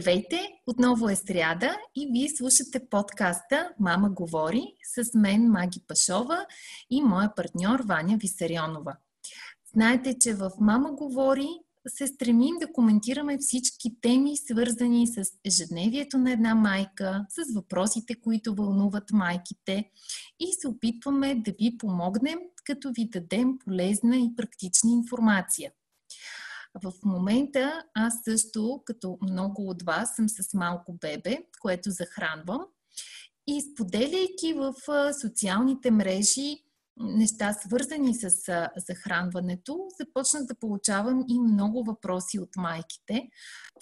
[0.00, 0.40] Здравейте!
[0.66, 4.62] Отново е сряда и вие слушате подкаста Мама говори
[4.94, 6.46] с мен Маги Пашова
[6.90, 8.96] и моя партньор Ваня Висарионова.
[9.72, 11.48] Знаете, че в Мама говори
[11.88, 18.54] се стремим да коментираме всички теми, свързани с ежедневието на една майка, с въпросите, които
[18.54, 19.90] вълнуват майките
[20.40, 25.70] и се опитваме да ви помогнем, като ви дадем полезна и практична информация.
[26.74, 32.60] В момента аз също, като много от вас, съм с малко бебе, което захранвам.
[33.46, 34.74] И споделяйки в
[35.20, 36.64] социалните мрежи
[37.00, 38.30] неща, свързани с
[38.88, 43.28] захранването, започнах да получавам и много въпроси от майките.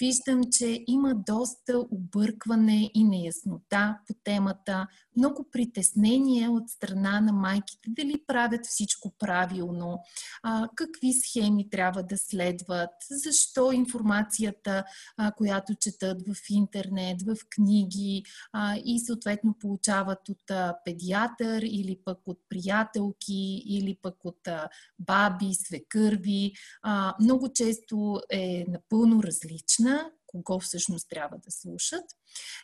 [0.00, 4.86] Виждам, че има доста объркване и неяснота по темата,
[5.18, 9.98] много притеснение от страна на майките дали правят всичко правилно,
[10.42, 14.84] а, какви схеми трябва да следват, защо информацията,
[15.16, 21.98] а, която четат в интернет, в книги а, и съответно получават от а, педиатър или
[22.04, 30.10] пък от приятелки или пък от а, баби, свекърви, а, много често е напълно различна
[30.28, 32.04] кого всъщност трябва да слушат.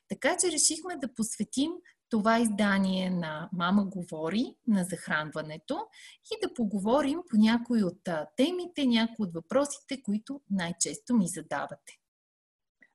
[0.09, 1.73] Така че решихме да посветим
[2.15, 5.87] това издание на Мама говори на захранването
[6.33, 11.99] и да поговорим по някои от темите, някои от въпросите, които най-често ми задавате.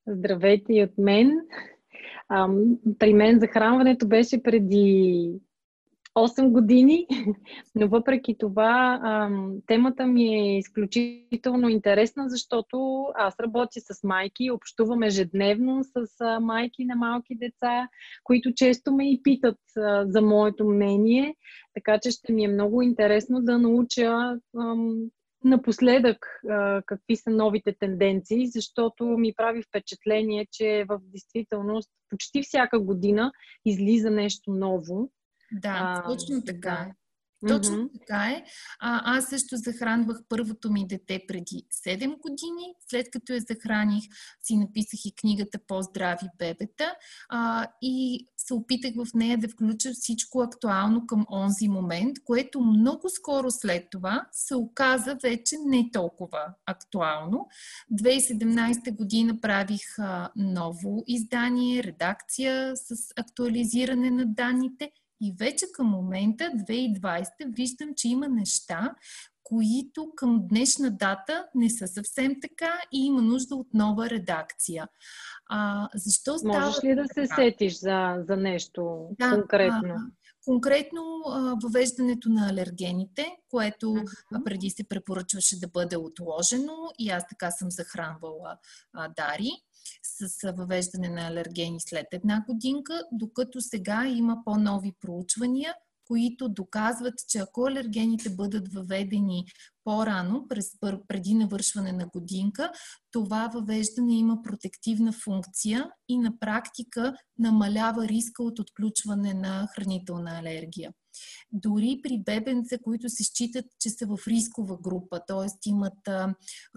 [0.07, 1.31] Здравейте и от мен.
[2.99, 5.31] При мен захранването беше преди
[6.19, 7.07] 8 години,
[7.75, 8.99] но въпреки това
[9.67, 16.07] темата ми е изключително интересна, защото аз работя с майки, общувам ежедневно с
[16.41, 17.87] майки на малки деца,
[18.23, 19.57] които често ме и питат
[20.05, 21.35] за моето мнение,
[21.73, 24.37] така че ще ми е много интересно да науча
[25.43, 26.41] напоследък
[26.85, 33.31] какви са новите тенденции, защото ми прави впечатление, че в действителност почти всяка година
[33.65, 35.11] излиза нещо ново.
[35.51, 36.89] Да, а, точно така да.
[36.89, 36.93] е.
[37.47, 37.99] Точно mm-hmm.
[37.99, 38.43] така е.
[38.79, 42.73] А, аз също захранвах първото ми дете преди 7 години.
[42.89, 44.03] След като я захраних,
[44.41, 46.95] си написах и книгата По-здрави бебета
[47.29, 53.09] а, и се опитах в нея да включа всичко актуално към онзи момент, което много
[53.09, 57.47] скоро след това се оказа вече не толкова актуално.
[57.93, 64.91] 2017 година правих а, ново издание, редакция с актуализиране на данните
[65.21, 67.25] и вече към момента, 2020,
[67.55, 68.95] виждам, че има неща,
[69.43, 74.87] които към днешна дата не са съвсем така и има нужда от нова редакция.
[75.45, 77.27] А, защо става Можеш ли да така?
[77.27, 79.93] се сетиш за, за нещо да, конкретно?
[79.95, 80.11] А,
[80.45, 84.43] конкретно а, въвеждането на алергените, което uh-huh.
[84.43, 88.57] преди се препоръчваше да бъде отложено и аз така съм захранвала
[88.93, 89.51] а, Дари
[90.03, 95.73] с въвеждане на алергени след една годинка, докато сега има по-нови проучвания,
[96.09, 99.45] които доказват, че ако алергените бъдат въведени
[99.83, 100.47] по-рано,
[101.07, 102.71] преди навършване на годинка,
[103.11, 110.91] това въвеждане има протективна функция и на практика намалява риска от отключване на хранителна алергия.
[111.53, 115.69] Дори при бебенца, които се считат, че са в рискова група, т.е.
[115.69, 116.09] имат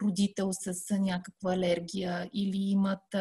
[0.02, 3.16] родител с някаква алергия или имат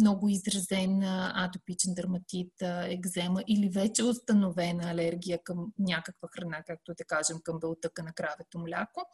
[0.00, 7.36] много изразен атопичен дерматит, екзема или вече установена алергия към някаква храна, както да кажем
[7.44, 9.06] към белтъка на кравето мляко,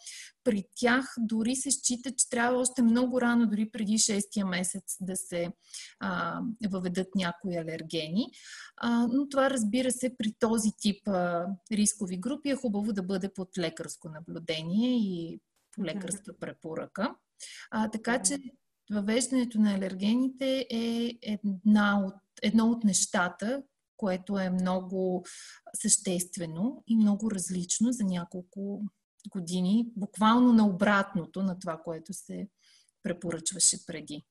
[0.44, 5.16] при тях дори се счита, че трябва още много рано, дори преди 6 месец да
[5.16, 5.48] се
[6.00, 6.40] а,
[6.70, 8.26] въведат някои алергени.
[8.76, 11.33] А, но това разбира се при този тип а,
[11.72, 15.40] рискови групи е хубаво да бъде под лекарско наблюдение и
[15.72, 17.14] по лекарска препоръка.
[17.70, 18.38] А, така че
[18.90, 23.62] въвеждането на алергените е една от, едно от нещата,
[23.96, 25.24] което е много
[25.74, 28.82] съществено и много различно за няколко
[29.30, 32.48] години, буквално на обратното на това, което се
[33.02, 34.24] препоръчваше преди.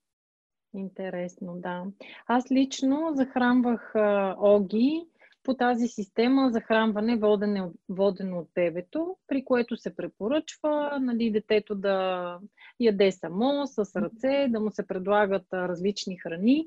[0.75, 1.85] Интересно, да.
[2.27, 5.05] Аз лично захранвах а, Оги
[5.43, 12.37] по тази система захранване водене, водено от бебето, при което се препоръчва нали, детето да
[12.79, 16.65] яде само, с ръце, да му се предлагат различни храни.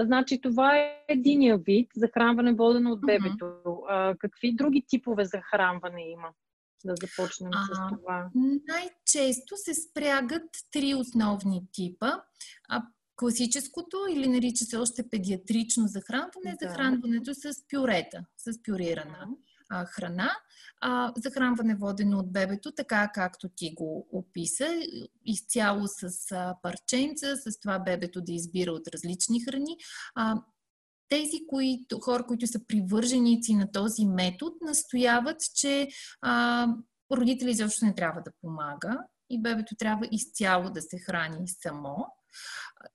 [0.00, 3.46] Значи това е единия вид захранване водено от бебето.
[4.18, 6.28] Какви други типове захранване има?
[6.84, 8.28] Да започнем а, с това.
[8.68, 12.10] Най-често се спрягат три основни типа.
[12.68, 12.82] А,
[13.18, 16.68] класическото или нарича се още педиатрично захранване, да.
[16.68, 19.28] захранването с пюрета, с пюрирана
[19.68, 20.30] а, храна.
[20.80, 24.66] А, захранване водено от бебето, така както ти го описа,
[25.24, 29.76] изцяло с а, парченца, с това бебето да избира от различни храни.
[30.14, 30.42] А,
[31.08, 35.88] тези които, хора, които са привърженици на този метод, настояват, че
[36.20, 36.66] а,
[37.12, 38.98] родители изобщо не трябва да помага
[39.30, 42.06] и бебето трябва изцяло да се храни само.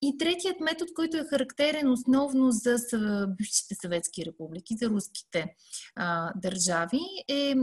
[0.02, 2.78] И третият метод, който е характерен основно за
[3.38, 5.56] бившите съветски републики, за руските
[5.96, 7.56] а, държави, е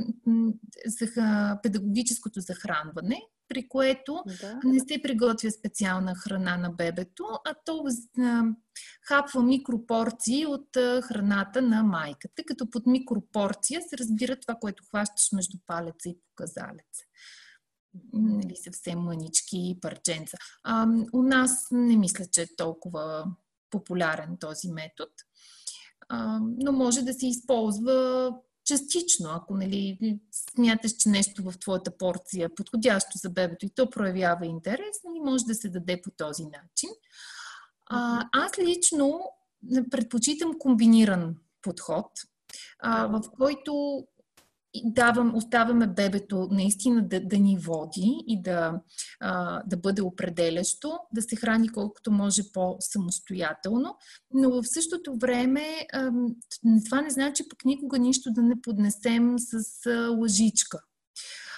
[0.86, 4.60] за педагогическото захранване, при което да.
[4.64, 7.84] не се приготвя специална храна на бебето, а то
[9.08, 10.68] хапва микропорции от
[11.02, 17.04] храната на майката, като под микропорция се разбира това, което хващаш между палеца и показалеца
[18.12, 20.36] нали, съвсем мънички парченца.
[20.64, 23.24] А, у нас не мисля, че е толкова
[23.70, 25.10] популярен този метод,
[26.08, 28.30] а, но може да се използва
[28.64, 30.18] частично, ако нали,
[30.54, 35.20] смяташ, че нещо в твоята порция е подходящо за бебето и то проявява интерес, нали,
[35.20, 36.90] може да се даде по този начин.
[37.86, 39.20] А, аз лично
[39.90, 42.06] предпочитам комбиниран подход,
[42.78, 44.04] а, в който
[44.84, 48.80] давам, оставяме бебето наистина да, да ни води и да,
[49.20, 53.96] а, да бъде определящо, да се храни колкото може по-самостоятелно,
[54.34, 56.10] но в същото време а,
[56.84, 60.78] това не значи пък никога нищо да не поднесем с а, лъжичка.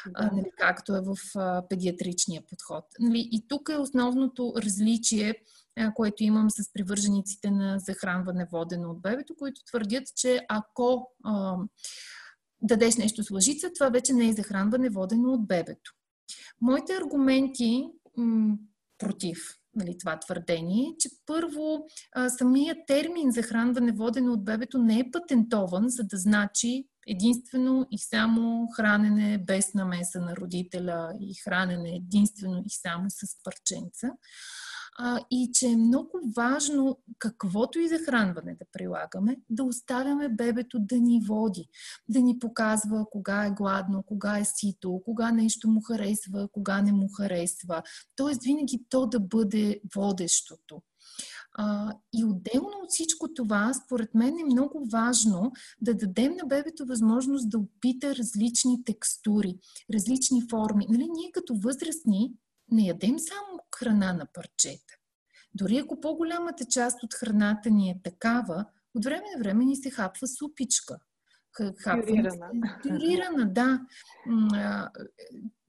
[0.06, 0.30] Да.
[0.32, 2.84] Нали, както е в а, педиатричния подход.
[3.00, 5.34] Нали, и тук е основното различие,
[5.78, 11.56] а, което имам с привържениците на захранване водено от бебето, които твърдят, че ако а,
[12.62, 15.92] дадеш нещо с лъжица, това вече не е захранване водено от бебето.
[16.60, 17.84] Моите аргументи
[18.16, 18.56] м-
[18.98, 19.38] против
[19.74, 25.10] нали, това твърдение е, че първо а, самият термин захранване водено от бебето не е
[25.10, 32.62] патентован, за да значи единствено и само хранене без намеса на родителя и хранене единствено
[32.66, 34.10] и само с парченца
[34.98, 41.00] а, и че е много важно каквото и захранване да прилагаме, да оставяме бебето да
[41.00, 41.68] ни води,
[42.08, 46.92] да ни показва кога е гладно, кога е сито, кога нещо му харесва, кога не
[46.92, 47.82] му харесва.
[48.16, 50.82] Тоест винаги то да бъде водещото.
[51.54, 56.86] А, и отделно от всичко това, според мен е много важно да дадем на бебето
[56.86, 59.58] възможност да опита различни текстури,
[59.94, 60.86] различни форми.
[60.88, 62.32] Нали, ние като възрастни
[62.70, 64.94] не ядем само храна на парчета.
[65.54, 68.64] Дори ако по-голямата част от храната ни е такава,
[68.94, 70.98] от време на време ни се хапва супичка.
[71.84, 72.50] Пюрирана.
[72.82, 73.80] Пюрирана, да.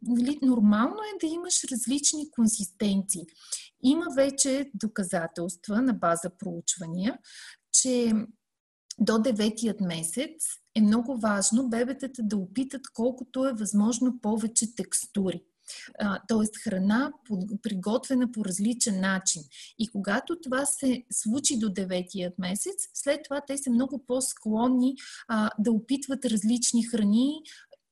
[0.01, 3.25] Нали, нормално е да имаш различни консистенции.
[3.83, 7.17] Има вече доказателства на база проучвания,
[7.71, 8.13] че
[8.99, 10.45] до деветият месец
[10.75, 15.43] е много важно бебетата да опитат колкото е възможно повече текстури
[16.27, 16.69] т.е.
[16.69, 17.11] храна
[17.61, 19.41] приготвена по различен начин.
[19.79, 24.95] И когато това се случи до деветият месец, след това те са много по-склонни
[25.59, 27.41] да опитват различни храни,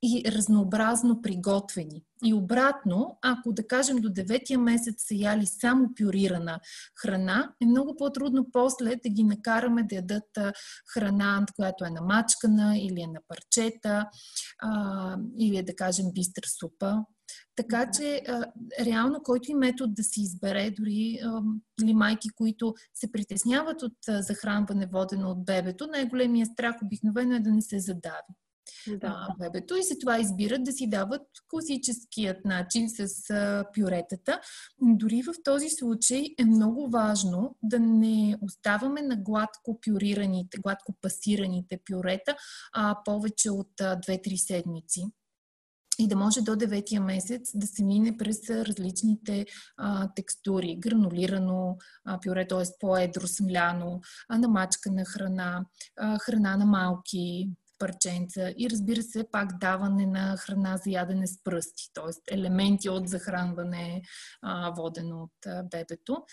[0.03, 2.03] и разнообразно приготвени.
[2.25, 6.59] И обратно, ако да кажем до деветия месец са яли само пюрирана
[7.01, 10.29] храна, е много по-трудно после да ги накараме да ядат
[10.93, 14.09] храна, която е намачкана или е на парчета,
[15.39, 17.05] или е да кажем бистър супа.
[17.61, 18.45] Така че, а,
[18.85, 21.41] реално, който и метод да се избере, дори а,
[21.83, 27.39] или майки, които се притесняват от а, захранване водено от бебето, най-големия страх обикновено е
[27.39, 28.33] да не се задави
[28.87, 29.27] да.
[29.29, 34.39] а, бебето и след това избират да си дават класическият начин с а, пюретата.
[34.81, 41.79] Дори в този случай е много важно да не оставаме на гладко пюрираните, гладко пасираните
[41.89, 42.35] пюрета
[42.73, 45.03] а, повече от 2-3 седмици
[45.99, 49.45] и да може до 9 месец да се мине през различните
[49.77, 50.75] а, текстури.
[50.79, 52.63] Гранулирано а, пюре, т.е.
[52.79, 55.65] по-едро смляно, а, намачкана храна,
[55.99, 61.43] а, храна на малки, парченца и разбира се пак даване на храна за ядене с
[61.43, 62.35] пръсти, т.е.
[62.35, 64.01] елементи от захранване,
[64.41, 66.23] а, водено от а, бебето.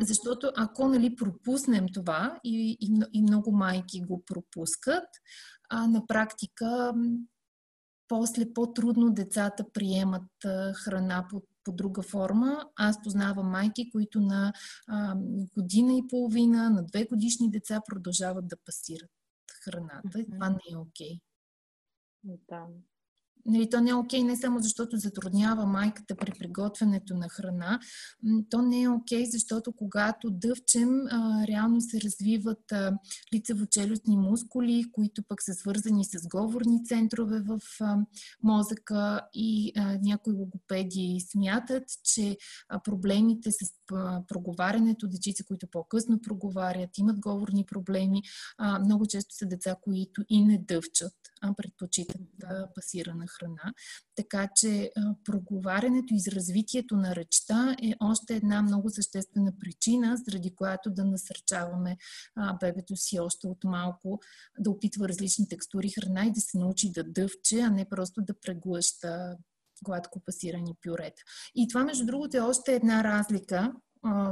[0.00, 5.08] Защото ако нали, пропуснем това и, и, и много майки го пропускат,
[5.70, 6.92] а, на практика
[8.08, 10.24] после по-трудно децата приемат
[10.74, 12.64] храна под по друга форма.
[12.76, 14.52] Аз познавам майки, които на
[14.88, 15.16] а,
[15.56, 19.10] година и половина, на две годишни деца продължават да пасират
[19.64, 20.20] храната.
[20.20, 21.18] И това не е окей.
[22.26, 22.40] Okay.
[22.48, 22.66] Да.
[23.48, 27.80] Нали, то не е окей не само защото затруднява майката при приготвянето на храна,
[28.50, 32.72] то не е окей, защото когато дъвчем, а, реално се развиват
[33.34, 37.98] лицево-челюстни мускули, които пък са свързани с говорни центрове в а,
[38.42, 42.36] мозъка и а, някои логопеди смятат, че
[42.68, 43.56] а, проблемите с
[43.92, 48.22] а, проговарянето, дечица, които по-късно проговарят, имат говорни проблеми,
[48.58, 52.22] а, много често са деца, които и не дъвчат, а предпочитат
[52.74, 53.72] пасирана храна.
[54.14, 54.90] Така че
[55.24, 61.96] проговарянето и развитието на речта е още една много съществена причина, заради която да насърчаваме
[62.60, 64.20] бебето си още от малко
[64.58, 68.40] да опитва различни текстури храна и да се научи да дъвче, а не просто да
[68.40, 69.36] преглъща
[69.84, 71.22] гладко пасирани пюрета.
[71.54, 73.72] И това, между другото, е още една разлика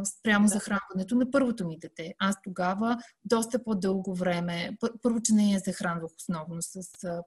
[0.05, 2.15] спрямо захранването на първото ми дете.
[2.19, 6.83] Аз тогава доста по-дълго време, първо, че не я захранвах основно с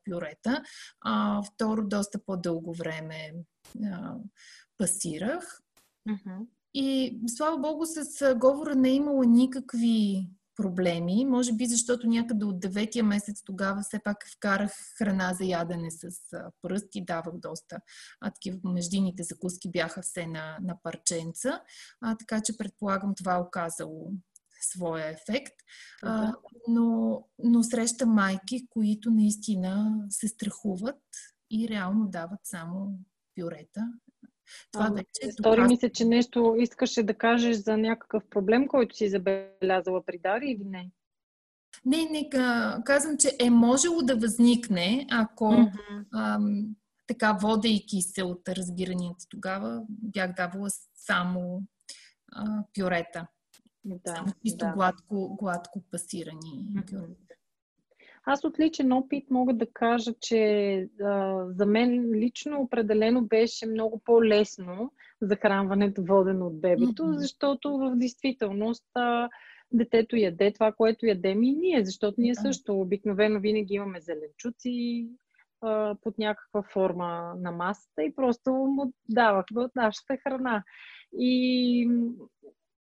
[0.06, 0.64] пюрета,
[1.02, 3.34] а второ, доста по-дълго време
[3.86, 4.16] а,
[4.78, 5.62] пасирах.
[6.10, 6.48] Uh-huh.
[6.74, 11.26] И слава богу, с говора не е имало никакви проблеми.
[11.26, 16.10] Може би защото някъде от деветия месец тогава все пак вкарах храна за ядене с
[16.62, 17.80] пръст и давах доста.
[18.22, 21.62] А такива междините закуски бяха все на, на парченца.
[22.02, 24.12] А, така че предполагам това е оказало
[24.62, 25.56] своя ефект.
[26.04, 26.34] А,
[26.68, 31.02] но, но среща майки, които наистина се страхуват
[31.52, 33.00] и реално дават само
[33.36, 33.88] пюрета
[34.72, 35.32] това вече.
[35.32, 40.18] Стори ми се, че нещо искаше да кажеш за някакъв проблем, който си забелязала при
[40.18, 40.92] Дари или не?
[41.86, 42.30] Не, не,
[42.86, 46.06] казвам, че е можело да възникне, ако mm-hmm.
[46.14, 46.76] ам,
[47.08, 51.64] така, водейки се от разбиранията тогава, бях давала само
[52.32, 53.28] а, пюрета.
[53.86, 54.72] Да, само чисто да.
[54.72, 56.92] гладко, гладко пасирани mm-hmm.
[56.92, 57.27] пюрета.
[58.30, 64.02] Аз от личен опит мога да кажа, че а, за мен лично определено беше много
[64.06, 64.92] по-лесно
[65.22, 67.18] захранването водено от бебето, mm-hmm.
[67.18, 69.30] защото в действителност а,
[69.72, 75.08] детето яде това, което ядем и ние, защото ние също обикновено винаги имаме зеленчуци
[76.02, 80.64] под някаква форма на масата и просто му давахме от нашата храна.
[81.20, 81.90] И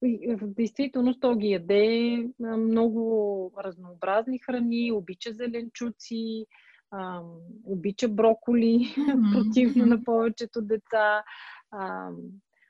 [0.01, 6.45] в действителност то ги яде много разнообразни храни, обича зеленчуци,
[7.65, 9.33] обича броколи, mm-hmm.
[9.33, 11.23] противно на повечето деца,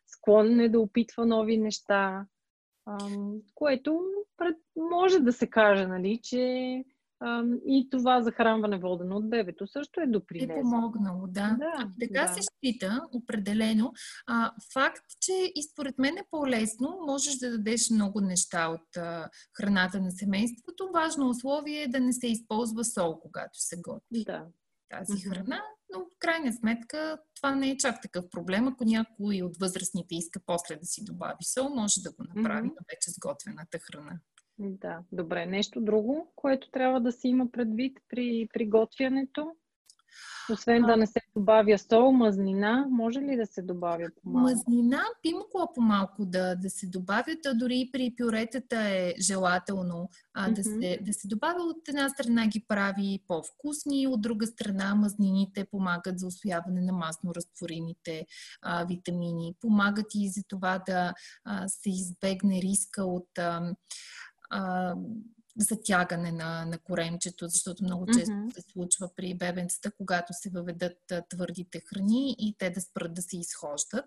[0.08, 2.26] склонен е да опитва нови неща,
[3.56, 4.02] което
[4.76, 6.84] може да се каже, нали, че
[7.66, 10.60] и това захранване водено от бебето също е допринесло.
[10.60, 11.58] Е помогнало, да.
[11.60, 12.34] да а, така да.
[12.34, 13.94] се счита, определено.
[14.28, 19.30] А, факт, че и според мен е по-лесно, можеш да дадеш много неща от а,
[19.58, 20.90] храната на семейството.
[20.94, 24.24] Важно условие е да не се използва сол, когато се готви.
[24.24, 24.46] Да.
[24.90, 25.62] Тази храна,
[25.94, 28.68] но в крайна сметка това не е чак такъв проблем.
[28.68, 32.76] Ако някой от възрастните иска после да си добави сол, може да го направи mm-hmm.
[32.76, 34.20] на вече сготвената храна.
[34.60, 35.46] Да, добре.
[35.46, 39.56] Нещо друго, което трябва да си има предвид при приготвянето?
[40.54, 44.50] Освен а, да не се добавя сол, мазнина, може ли да се добавя по-малко?
[44.50, 50.10] Мазнина би могло по-малко да, да се добавят, а дори и при пюретата е желателно
[50.34, 50.54] а, mm-hmm.
[50.54, 51.62] да, се, да се добавя.
[51.62, 57.36] От една страна ги прави по-вкусни, от друга страна мазнините помагат за освояване на масно
[57.36, 58.25] разтворените
[58.62, 61.13] а, витамини, помагат и за това да
[61.46, 63.75] а, се избегне риска от а,
[64.50, 64.96] а,
[65.58, 68.53] затягане на, на коремчето, защото много често mm-hmm.
[68.53, 73.22] се случва при бебенцата, когато се въведат а, твърдите храни и те да спрат да
[73.22, 74.06] се изхождат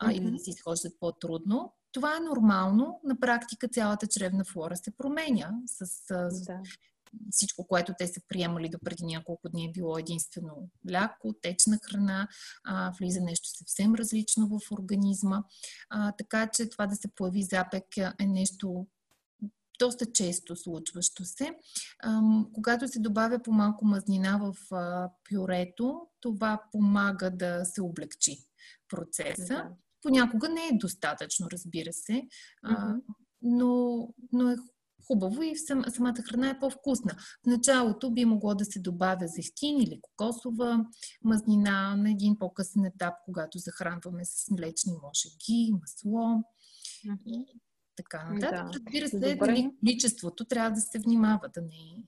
[0.00, 0.12] а, mm-hmm.
[0.12, 1.74] или да се изхождат по-трудно.
[1.92, 3.00] Това е нормално.
[3.04, 6.60] На практика цялата чревна флора се променя с, а, да.
[7.30, 12.28] всичко, което те са приемали до преди няколко дни е било единствено мляко, течна храна,
[12.64, 15.42] а, влиза нещо съвсем различно в организма.
[15.90, 18.86] А, така че това да се появи запек е нещо
[19.78, 21.50] доста често случващо се.
[22.52, 24.54] Когато се добавя по-малко мазнина в
[25.30, 28.38] пюрето, това помага да се облегчи
[28.88, 29.64] процеса.
[30.02, 32.22] Понякога не е достатъчно, разбира се,
[33.42, 34.56] но, но е
[35.06, 37.12] хубаво и сам, самата храна е по-вкусна.
[37.42, 40.86] В началото би могло да се добавя зехтин или кокосова
[41.24, 46.42] мазнина на един по-късен етап, когато захранваме с млечни можеги, масло.
[47.96, 48.66] Така нататък.
[48.66, 48.78] Да.
[48.78, 52.04] Разбира се, дали количеството трябва да се внимава, да не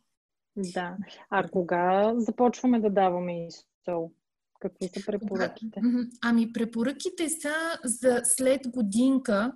[0.56, 0.96] Да.
[1.30, 3.48] А кога започваме да даваме и
[3.84, 4.12] сол?
[4.60, 5.80] Какви са препоръките?
[6.22, 9.52] Ами препоръките са за след годинка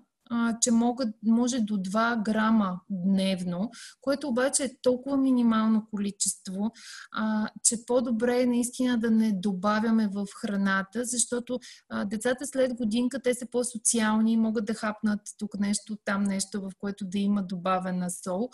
[0.60, 3.70] че могат, може до 2 грама дневно,
[4.00, 6.70] което обаче е толкова минимално количество,
[7.12, 11.58] а, че по-добре е наистина да не добавяме в храната, защото
[11.88, 16.70] а, децата след годинка те са по-социални, могат да хапнат тук нещо, там нещо, в
[16.78, 18.48] което да има добавена сол.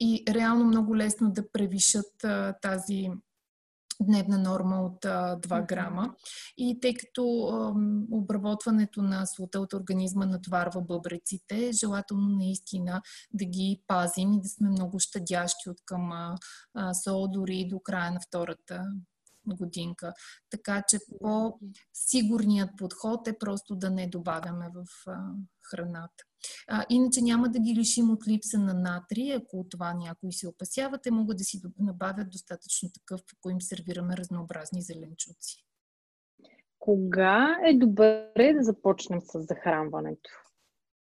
[0.00, 3.10] И реално много лесно да превишат а, тази
[4.02, 6.14] дневна норма от а, 2 грама.
[6.56, 7.74] И тъй като а,
[8.10, 13.02] обработването на слута от организма натварва бъбреците, е желателно наистина
[13.34, 16.36] да ги пазим и да сме много щадящи от към а,
[17.04, 18.84] сол дори до края на втората
[19.46, 20.14] годинка.
[20.50, 24.86] Така че по-сигурният подход е просто да не добавяме в
[25.70, 26.24] храната.
[26.68, 30.48] А, иначе няма да ги лишим от липса на натри, ако от това някои се
[30.48, 35.64] опасяват, те могат да си набавят достатъчно такъв, ако им сервираме разнообразни зеленчуци.
[36.78, 40.30] Кога е добре да започнем с захранването?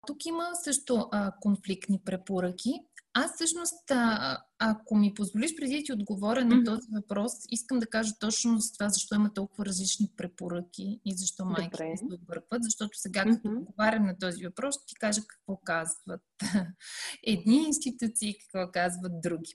[0.06, 2.70] Тук има също а, конфликтни препоръки.
[3.14, 7.86] Аз всъщност, а, ако ми позволиш преди да ти отговоря на този въпрос, искам да
[7.86, 12.62] кажа точно за това, защо има толкова различни препоръки и защо майките се объркват.
[12.62, 16.22] Защото сега, като отговарям на този въпрос, ще ти кажа какво казват
[17.26, 19.54] едни институции, какво казват други.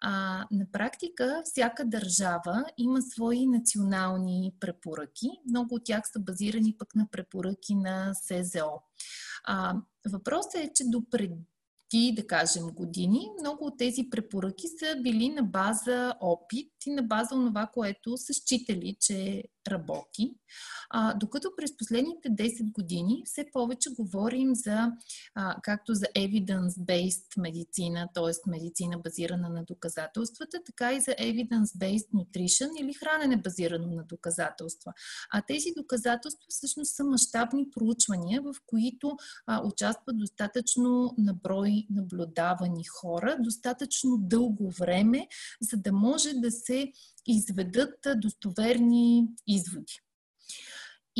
[0.00, 5.30] А, на практика, всяка държава има свои национални препоръки.
[5.48, 8.82] Много от тях са базирани пък на препоръки на СЗО.
[9.44, 9.74] А,
[10.12, 11.02] въпросът е, че до
[11.88, 16.90] пред ти, да кажем, години, много от тези препоръки са били на база опит и
[16.90, 20.34] на база това, което са считали, че работи.
[20.90, 24.92] А, докато през последните 10 години все повече говорим за,
[25.34, 28.50] а, както за evidence-based медицина, т.е.
[28.50, 34.92] медицина базирана на доказателствата, така и за evidence-based nutrition или хранене базирано на доказателства.
[35.32, 39.16] А тези доказателства всъщност са мащабни проучвания, в които
[39.46, 45.28] а, участват достатъчно наброй наблюдавани хора, достатъчно дълго време,
[45.60, 46.67] за да може да се
[47.26, 50.00] изведат достоверни изводи.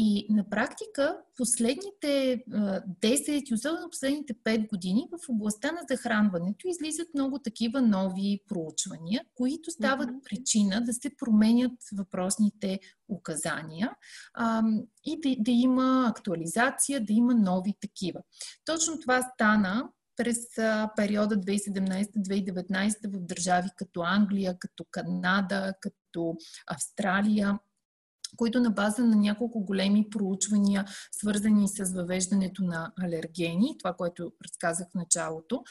[0.00, 7.08] И на практика последните 10 и особено последните 5 години в областта на захранването излизат
[7.14, 13.90] много такива нови проучвания, които стават причина да се променят въпросните указания
[14.34, 14.62] а,
[15.04, 18.20] и да, да има актуализация, да има нови такива.
[18.64, 20.38] Точно това стана през
[20.96, 27.58] периода 2017-2019 в държави като Англия, като Канада, като Австралия
[28.36, 34.86] които на база на няколко големи проучвания, свързани с въвеждането на алергени, това, което разказах
[34.90, 35.62] в началото,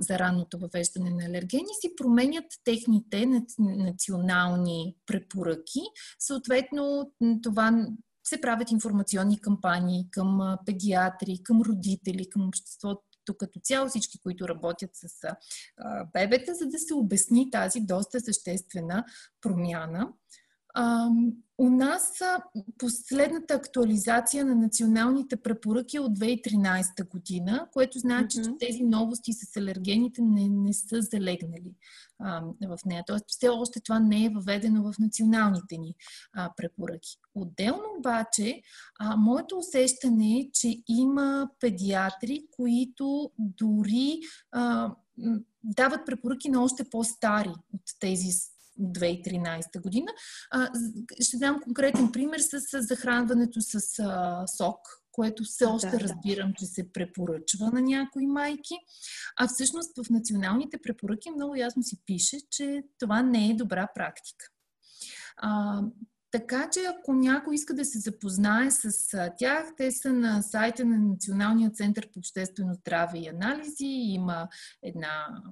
[0.00, 3.26] за ранното въвеждане на алергени, си променят техните
[3.58, 5.80] национални препоръки.
[6.18, 7.86] Съответно, това
[8.28, 14.90] се правят информационни кампании към педиатри, към родители, към обществото като цяло всички, които работят
[14.92, 15.08] с
[16.12, 19.04] бебета, за да се обясни тази доста съществена
[19.40, 20.12] промяна.
[21.58, 22.12] У нас
[22.78, 28.58] последната актуализация на националните препоръки е от 2013 година, което значи, mm-hmm.
[28.60, 31.74] че тези новости с алергените не, не са залегнали
[32.18, 33.04] а, в нея.
[33.06, 35.94] Тоест, все още това не е въведено в националните ни
[36.32, 37.18] а, препоръки.
[37.34, 38.62] Отделно обаче,
[38.98, 44.20] а, моето усещане е, че има педиатри, които дори
[44.52, 44.90] а,
[45.64, 48.30] дават препоръки на още по-стари от тези
[48.80, 50.12] 2013 година.
[50.50, 50.70] А,
[51.20, 54.78] ще дам конкретен пример с, с захранването с а, сок,
[55.12, 58.74] което все още да, разбирам, че се препоръчва на някои майки.
[59.36, 64.46] А всъщност в националните препоръки много ясно си пише, че това не е добра практика.
[65.36, 65.80] А,
[66.30, 68.92] така че ако някой иска да се запознае с
[69.38, 73.86] тях, те са на сайта на Националния център по обществено здраве и анализи.
[73.86, 74.48] Има
[74.82, 75.42] една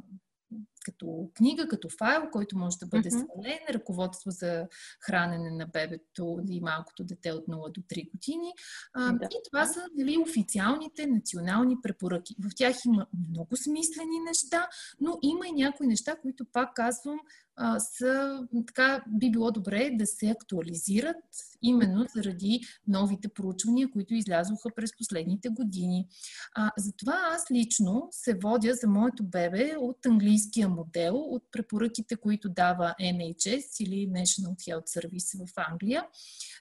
[0.85, 3.25] като книга, като файл, който може да бъде mm-hmm.
[3.25, 4.66] свален, ръководство за
[5.01, 8.53] хранене на бебето и малкото дете от 0 до 3 години.
[8.92, 9.25] А, да.
[9.25, 12.35] И това са нали, официалните национални препоръки.
[12.38, 14.68] В тях има много смислени неща,
[15.01, 17.18] но има и някои неща, които пак казвам,
[17.57, 21.16] а, са, така би било добре да се актуализират
[21.62, 26.07] именно заради новите проучвания, които излязоха през последните години.
[26.55, 32.48] А, затова аз лично се водя за моето бебе от английския модел, от препоръките, които
[32.48, 36.06] дава NHS или National Health Service в Англия,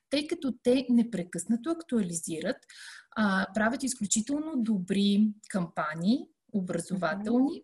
[0.10, 2.58] тъй като те непрекъснато актуализират,
[3.16, 6.20] а, правят изключително добри кампании,
[6.54, 7.64] образователни.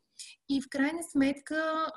[0.49, 1.91] И в крайна сметка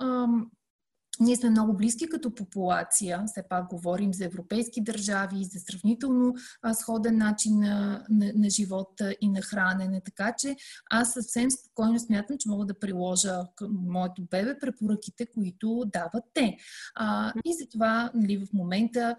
[1.21, 6.35] ние сме много близки като популация, все пак говорим за европейски държави, за сравнително
[6.73, 10.57] сходен начин на, на, на живота и на хранене, така че
[10.91, 16.57] аз съвсем спокойно смятам, че мога да приложа към моето бебе препоръките, които дават те.
[16.95, 19.17] А, и затова нали, в момента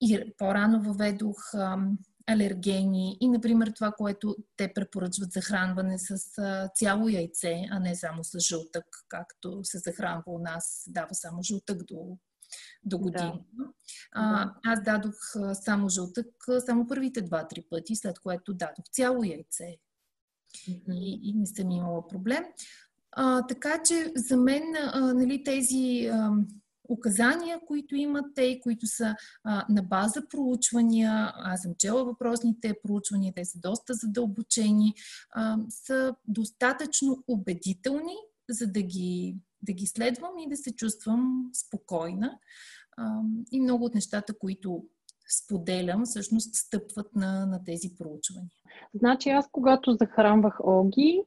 [0.00, 1.36] и по-рано въведох
[2.26, 8.24] алергени и, например, това, което те препоръчват захранване с а, цяло яйце, а не само
[8.24, 12.18] с жълтък, както се захранва у нас, дава само жълтък до,
[12.84, 13.40] до година.
[13.52, 13.64] Да.
[14.12, 15.14] А, аз дадох
[15.52, 16.26] само жълтък
[16.66, 19.76] само първите два-три пъти, след което дадох цяло яйце.
[20.56, 20.94] Mm-hmm.
[20.94, 22.44] И, и не съм имала проблем.
[23.12, 26.30] А, така че за мен а, нали, тези а,
[26.88, 31.32] указания, които имат те, които са а, на база проучвания.
[31.34, 34.94] Аз съм чела въпросните проучвания, те са доста задълбочени,
[35.30, 38.16] а, са достатъчно убедителни,
[38.50, 42.38] за да ги, да ги следвам и да се чувствам спокойна.
[42.96, 43.20] А,
[43.52, 44.84] и много от нещата, които
[45.28, 48.50] споделям, всъщност стъпват на, на тези проучвания.
[48.94, 51.22] Значи аз, когато захранвах Оги,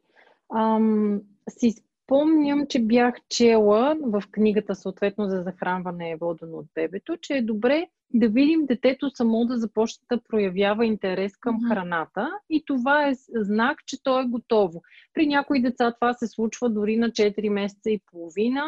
[0.55, 1.75] ам, си
[2.09, 7.87] Помням, че бях чела в книгата, съответно за захранване водено от бебето, че е добре
[8.13, 11.73] да видим детето само да започне да проявява интерес към mm-hmm.
[11.73, 14.81] храната и това е знак, че то е готово.
[15.13, 18.63] При някои деца това се случва дори на 4 месеца и половина,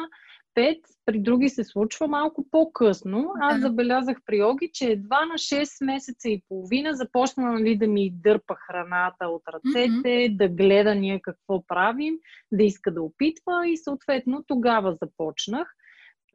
[0.55, 3.33] 5, при други се случва малко по-късно.
[3.41, 3.61] Аз да.
[3.61, 8.55] забелязах при Оги, че едва на 6 месеца и половина започна нали, да ми дърпа
[8.55, 10.37] храната от ръцете, mm-hmm.
[10.37, 12.13] да гледа ние какво правим,
[12.51, 15.73] да иска да опитва и съответно тогава започнах.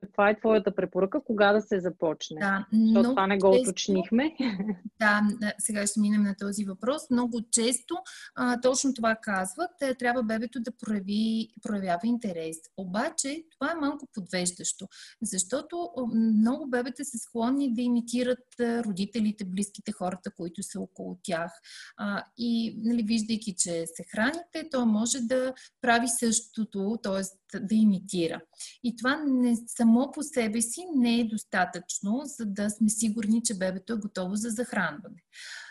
[0.00, 1.20] Каква е твоята препоръка?
[1.20, 2.40] Кога да се започне?
[2.40, 4.36] Да, Защото това не го често, уточнихме.
[5.00, 5.22] Да,
[5.58, 7.02] сега ще минем на този въпрос.
[7.10, 7.94] Много често
[8.34, 9.70] а, точно това казват.
[9.82, 12.56] Е, трябва бебето да прояви, проявява интерес.
[12.76, 14.88] Обаче това е малко подвеждащо,
[15.22, 21.52] защото много бебета са склонни да имитират родителите, близките хората, които са около тях.
[21.96, 27.22] А, и нали, виждайки, че се храните, то може да прави същото, т.е
[27.60, 28.40] да имитира.
[28.84, 33.58] И това не, само по себе си не е достатъчно, за да сме сигурни, че
[33.58, 35.22] бебето е готово за захранване.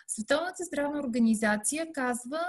[0.07, 2.41] Световната здравна организация казва,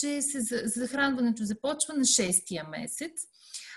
[0.00, 3.12] че се, захранването започва на 6-я месец,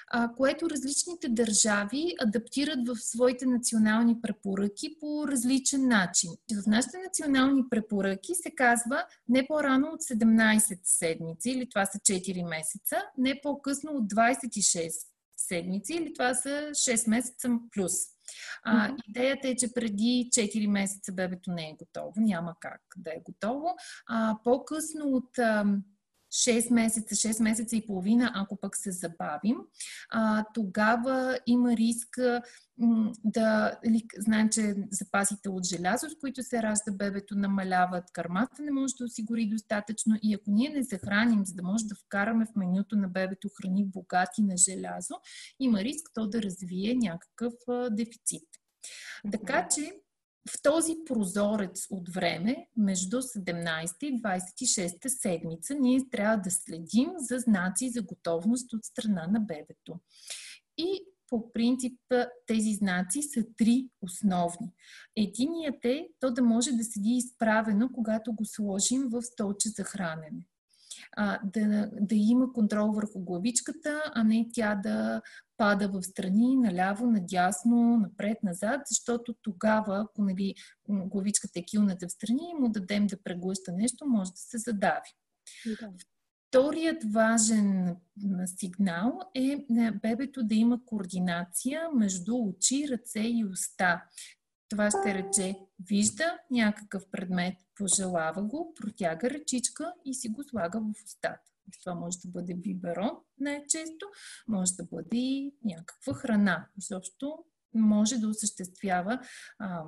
[0.08, 6.32] а, което различните държави адаптират в своите национални препоръки по различен начин.
[6.64, 12.50] В нашите национални препоръки се казва не по-рано от 17 седмици, или това са 4
[12.50, 14.90] месеца, не по-късно от 26
[15.38, 17.94] седмици, или това са 6 месеца плюс.
[18.64, 23.22] А, идеята е, че преди 4 месеца бебето не е готово, няма как да е
[23.26, 23.76] готово.
[24.08, 25.30] А, по-късно от
[26.32, 29.58] 6 месеца, 6 месеца и половина, ако пък се забавим,
[30.10, 32.20] а, тогава има риск
[33.24, 38.72] да, ли, знаем, че запасите от желязо, с които се ражда бебето, намаляват, кърмата не
[38.72, 42.56] може да осигури достатъчно и ако ние не захраним, за да може да вкараме в
[42.56, 45.14] менюто на бебето храни богати на желязо,
[45.60, 48.48] има риск то да развие някакъв а, дефицит.
[49.32, 49.94] Така че
[50.48, 57.38] в този прозорец от време, между 17 и 26 седмица, ние трябва да следим за
[57.38, 60.00] знаци за готовност от страна на бебето.
[60.78, 62.00] И по принцип
[62.48, 64.72] тези знаци са три основни.
[65.16, 70.42] Единият е то да може да седи изправено, когато го сложим в столче за хранене
[71.16, 75.22] а, да, да има контрол върху главичката, а не тя да
[75.58, 80.56] пада в страни, наляво, надясно, напред, назад, защото тогава, ако нали,
[80.90, 85.14] главичката е килната в страни и му дадем да преглъща нещо, може да се задави.
[85.66, 85.90] Да.
[86.48, 87.96] Вторият важен
[88.46, 89.66] сигнал е
[90.02, 94.04] бебето да има координация между очи, ръце и уста.
[94.70, 101.04] Това ще рече, вижда някакъв предмет, пожелава го, протяга ръчичка и си го слага в
[101.06, 101.40] устата.
[101.84, 104.06] Това може да бъде биберон най-често,
[104.48, 106.68] може да бъде и някаква храна.
[106.78, 109.20] Изобщо може да осъществява
[109.60, 109.84] а,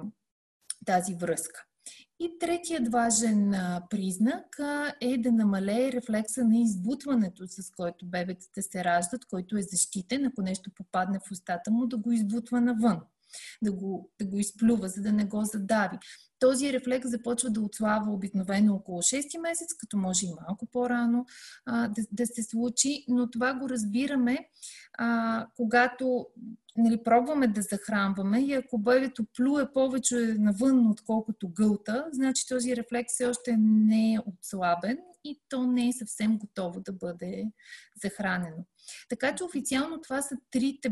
[0.86, 1.66] тази връзка.
[2.20, 3.52] И третият важен
[3.90, 4.60] признак
[5.02, 10.42] е да намалее рефлекса на избутването, с който бебетата се раждат, който е защитен, ако
[10.42, 13.02] нещо попадне в устата му, да го избутва навън
[13.62, 15.98] да го, да го изплюва, за да не го задави.
[16.40, 21.26] Този рефлекс започва да отслава обикновено около 6 месец, като може и малко по-рано
[21.66, 24.38] а, да, да се случи, но това го разбираме,
[24.98, 26.28] а, когато
[26.78, 33.14] нали, пробваме да захранваме и ако бебето плюе повече навън, отколкото гълта, значи този рефлекс
[33.14, 34.98] все още не е отслабен
[35.30, 37.52] и то не е съвсем готово да бъде
[38.04, 38.66] захранено.
[39.10, 40.92] Така че официално това са трите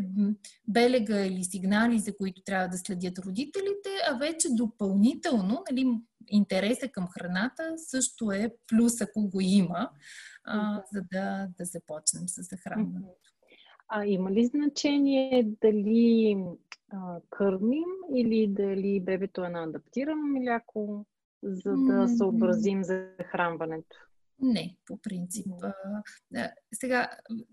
[0.67, 7.07] белега или сигнали, за които трябва да следят родителите, а вече допълнително, нали, интереса към
[7.07, 9.89] храната също е плюс, ако го има,
[10.43, 13.33] а, за да, да започнем с захранването.
[13.89, 16.37] А има ли значение дали
[16.91, 21.05] а, кърмим или дали бебето е на адаптирано мляко,
[21.43, 24.06] за да съобразим захранването?
[24.41, 25.47] Не, по принцип.
[26.35, 27.09] А, сега,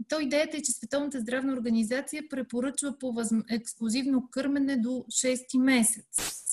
[0.09, 3.40] то идеята е, че Световната здравна организация препоръчва по възм...
[3.51, 6.43] ексклюзивно кърмене до 6 месец.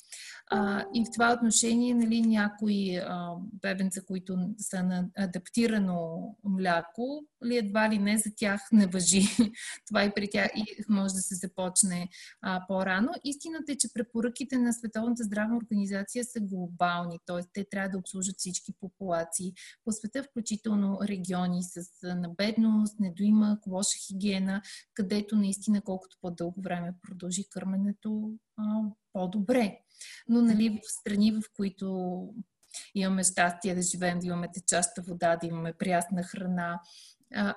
[0.54, 7.56] А, и в това отношение, нали, някои а, бебенца, които са на адаптирано мляко, ли
[7.56, 9.22] едва ли не за тях не въжи.
[9.86, 12.08] това и при тях и може да се започне
[12.42, 13.08] а, по-рано.
[13.24, 17.42] Истината е, че препоръките на Световната здравна организация са глобални, т.е.
[17.52, 19.52] те трябва да обслужат всички популации
[19.84, 24.62] по света, включително региони с набедност, недоимък, лоша хигиена,
[24.94, 28.32] където наистина колкото по-дълго време продължи кърменето,
[29.12, 29.78] по-добре.
[30.28, 32.28] Но нали, в страни, в които
[32.94, 36.80] имаме щастие да живеем, да имаме течаща вода, да имаме прясна храна,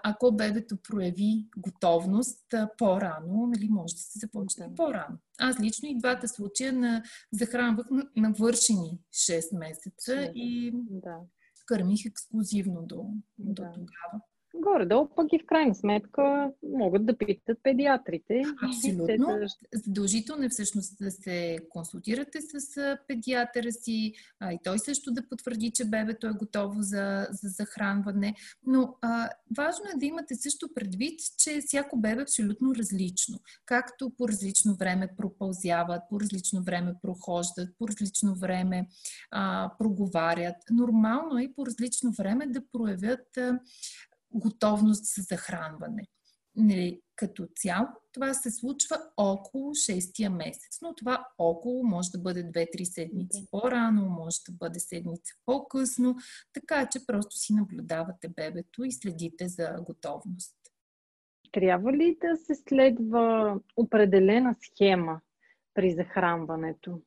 [0.04, 5.18] ако бебето прояви готовност по-рано, нали, може да се започне по-рано.
[5.38, 11.18] Аз лично и двата случая на захранвах на навършени 6 месеца и да.
[11.66, 13.06] кърмих ексклюзивно до,
[13.38, 13.64] да.
[13.64, 14.22] до тогава.
[14.66, 18.44] Горе-долу пък и в крайна сметка могат да питат педиатрите.
[18.64, 19.28] Абсолютно.
[19.28, 19.48] Да...
[19.74, 25.72] Задължително е всъщност да се консултирате с педиатъра си а, и той също да потвърди,
[25.72, 28.36] че бебето е готово за, за захранване.
[28.68, 33.40] Но а, важно е да имате също предвид, че всяко бебе е абсолютно различно.
[33.66, 38.88] Както по различно време пропълзяват, по различно време прохождат, по различно време
[39.32, 40.56] а, проговарят.
[40.72, 43.60] Нормално е по различно време да проявят а,
[44.36, 46.08] готовност за захранване.
[46.56, 52.44] Нали, като цяло това се случва около 6-я месец, но това около може да бъде
[52.52, 56.16] 2-3 седмици по-рано, може да бъде седмица по-късно,
[56.54, 60.56] така че просто си наблюдавате бебето и следите за готовност.
[61.52, 65.22] Трябва ли да се следва определена схема
[65.74, 67.02] при захранването?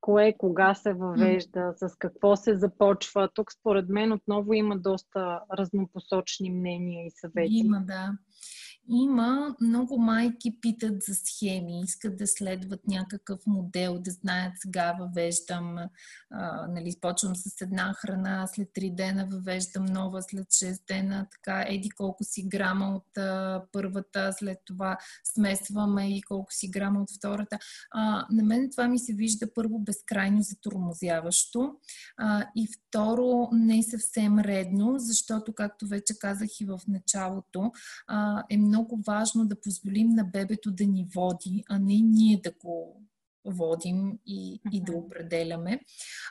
[0.00, 3.28] Кое, кога се въвежда, с какво се започва.
[3.34, 7.54] Тук според мен отново има доста разнопосочни мнения и съвети.
[7.54, 8.12] Има, да.
[8.88, 15.78] Има много майки питат за схеми, искат да следват някакъв модел, да знаят сега въвеждам,
[16.30, 21.64] а, нали, почвам с една храна, след 3 дена въвеждам нова, след 6 дена, така,
[21.68, 24.98] еди колко си грама от а, първата, след това
[25.34, 27.58] смесваме и колко си грама от втората.
[27.90, 31.74] А, на мен това ми се вижда първо безкрайно затормозяващо
[32.16, 37.72] а, и второ не съвсем редно, защото, както вече казах и в началото,
[38.06, 42.40] а, е много много важно да позволим на бебето да ни води, а не ние
[42.44, 43.02] да го
[43.44, 45.80] водим и, и да определяме.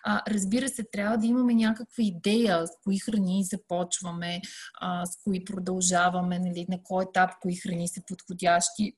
[0.03, 4.41] А, разбира се, трябва да имаме някаква идея с кои храни започваме,
[4.81, 8.93] а, с кои продължаваме, нали, на кой етап кои храни са подходящи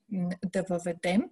[0.52, 1.22] да въведем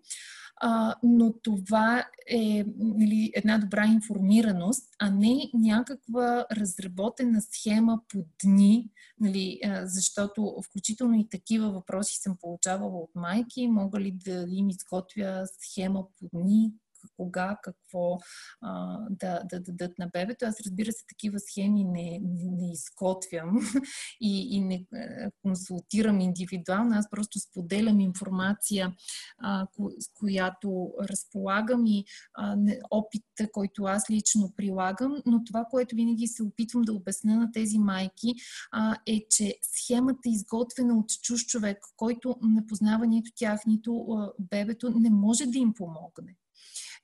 [0.61, 8.91] а, но това е нали, една добра информираност, а не някаква разработена схема по дни,
[9.21, 14.69] нали, а, защото включително и такива въпроси съм получавала от майки, мога ли да им
[14.69, 16.73] изготвя схема по дни,
[17.17, 18.19] кога, какво
[18.61, 20.45] а, да, да дадат на бебето.
[20.45, 23.59] Аз разбира се, такива схеми не, не, не изготвям
[24.21, 24.87] и, и не
[25.43, 26.97] консултирам индивидуално.
[26.97, 28.95] Аз просто споделям информация,
[29.39, 35.65] а, ко, с която разполагам и а, не, опит, който аз лично прилагам, но това,
[35.71, 38.35] което винаги се опитвам да обясня на тези майки,
[38.73, 44.07] а, е, че схемата е изготвена от чуж човек, който не познава нито тях, нито
[44.11, 46.37] а, бебето, не може да им помогне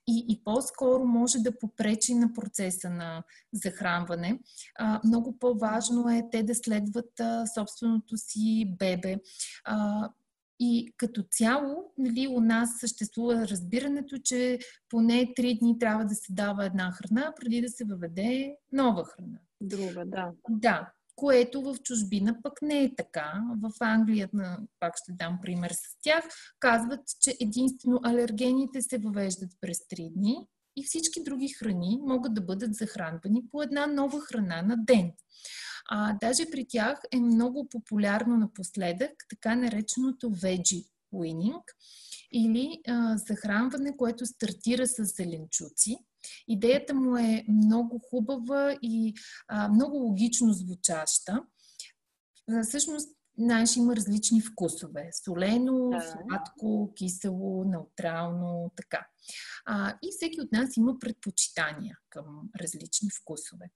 [0.07, 4.39] и, и по-скоро може да попречи на процеса на захранване.
[4.75, 9.15] А, много по-важно е те да следват а, собственото си бебе.
[9.63, 10.09] А,
[10.59, 16.33] и като цяло, нали, у нас съществува разбирането, че поне три дни трябва да се
[16.33, 19.37] дава една храна, преди да се въведе нова храна.
[19.61, 20.31] Друга, да.
[20.49, 23.41] Да, което в чужбина пък не е така.
[23.61, 24.29] В Англия,
[24.79, 26.23] пак ще дам пример с тях,
[26.59, 32.41] казват, че единствено алергените се въвеждат през 3 дни и всички други храни могат да
[32.41, 35.11] бъдат захранвани по една нова храна на ден.
[35.89, 41.63] А, даже при тях е много популярно напоследък така нареченото veggie weaning
[42.33, 45.97] или а, захранване, което стартира с зеленчуци
[46.47, 49.13] Идеята му е много хубава и
[49.47, 51.43] а, много логично звучаща.
[52.63, 55.09] Всъщност, знаеш, има различни вкусове.
[55.25, 56.01] Солено, да.
[56.01, 59.07] сладко, кисело, неутрално, така.
[59.65, 63.69] А, и всеки от нас има предпочитания към различни вкусове.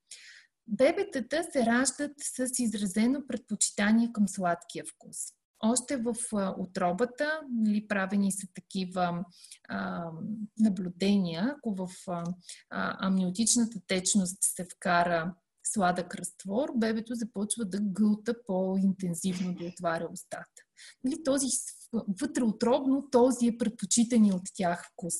[0.67, 5.17] Бебетата се раждат с изразено предпочитание към сладкия вкус.
[5.63, 6.15] Още в
[6.57, 9.25] отробата нали, правени са такива
[9.69, 10.09] а,
[10.59, 12.23] наблюдения, ако в а,
[13.07, 20.61] амниотичната течност се вкара сладък разтвор, бебето започва да гълта по-интензивно, да отваря устата.
[21.03, 21.47] Нали, този
[22.21, 25.13] вътреотробно, този е предпочитани от тях вкус.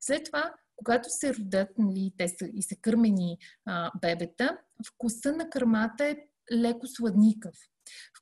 [0.00, 5.50] След това, когато се родят, нали, те са и са кърмени а, бебета, вкуса на
[5.50, 6.16] кърмата е
[6.52, 7.54] леко сладникав.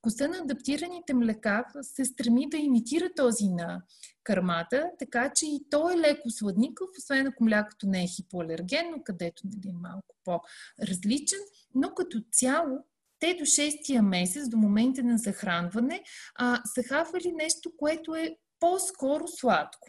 [0.05, 3.83] Вкуса на адаптираните млека се стреми да имитира този на
[4.25, 9.43] кърмата, така че и той е леко сладникав, освен ако млякото не е хипоалергенно, където
[9.45, 11.39] нали, е малко по-различен,
[11.75, 12.79] но като цяло
[13.19, 16.03] те до 6-я месец, до момента на захранване,
[16.35, 19.89] а, са хапвали нещо, което е по-скоро сладко.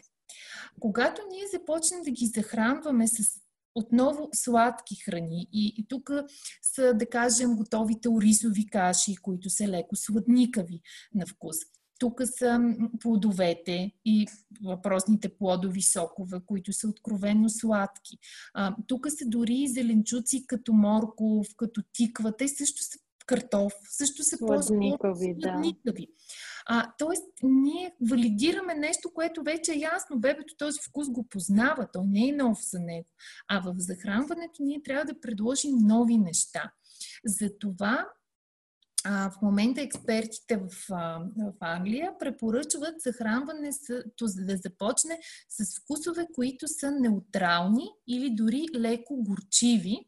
[0.80, 3.45] Когато ние започнем да ги захранваме с
[3.76, 5.48] отново сладки храни.
[5.52, 6.10] И, и тук
[6.62, 10.80] са, да кажем, готовите орисови каши, които са леко сладникави
[11.14, 11.56] на вкус.
[11.98, 14.26] Тук са плодовете и
[14.64, 18.18] въпросните плодови сокове, които са откровенно сладки.
[18.54, 22.36] А, тук са дори и зеленчуци като морков, като тиква.
[22.36, 25.34] Те също са картоф, също са по-сладникави.
[25.38, 26.02] Да.
[26.68, 30.18] А, тоест, ние валидираме нещо, което вече е ясно.
[30.18, 33.08] Бебето този вкус го познава, той не е нов за него.
[33.48, 36.72] А в захранването ние трябва да предложим нови неща.
[37.24, 38.08] Затова
[39.04, 44.02] а, в момента експертите в, в Англия препоръчват захранване с,
[44.36, 49.98] да започне с вкусове, които са неутрални или дори леко горчиви,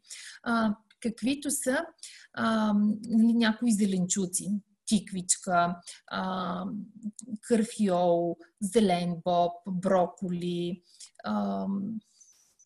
[0.42, 1.86] а, каквито са
[2.32, 2.72] а,
[3.08, 6.64] нали, някои зеленчуци тиквичка, а,
[7.42, 10.82] кърфиол, зелен боб, броколи,
[11.24, 11.66] а,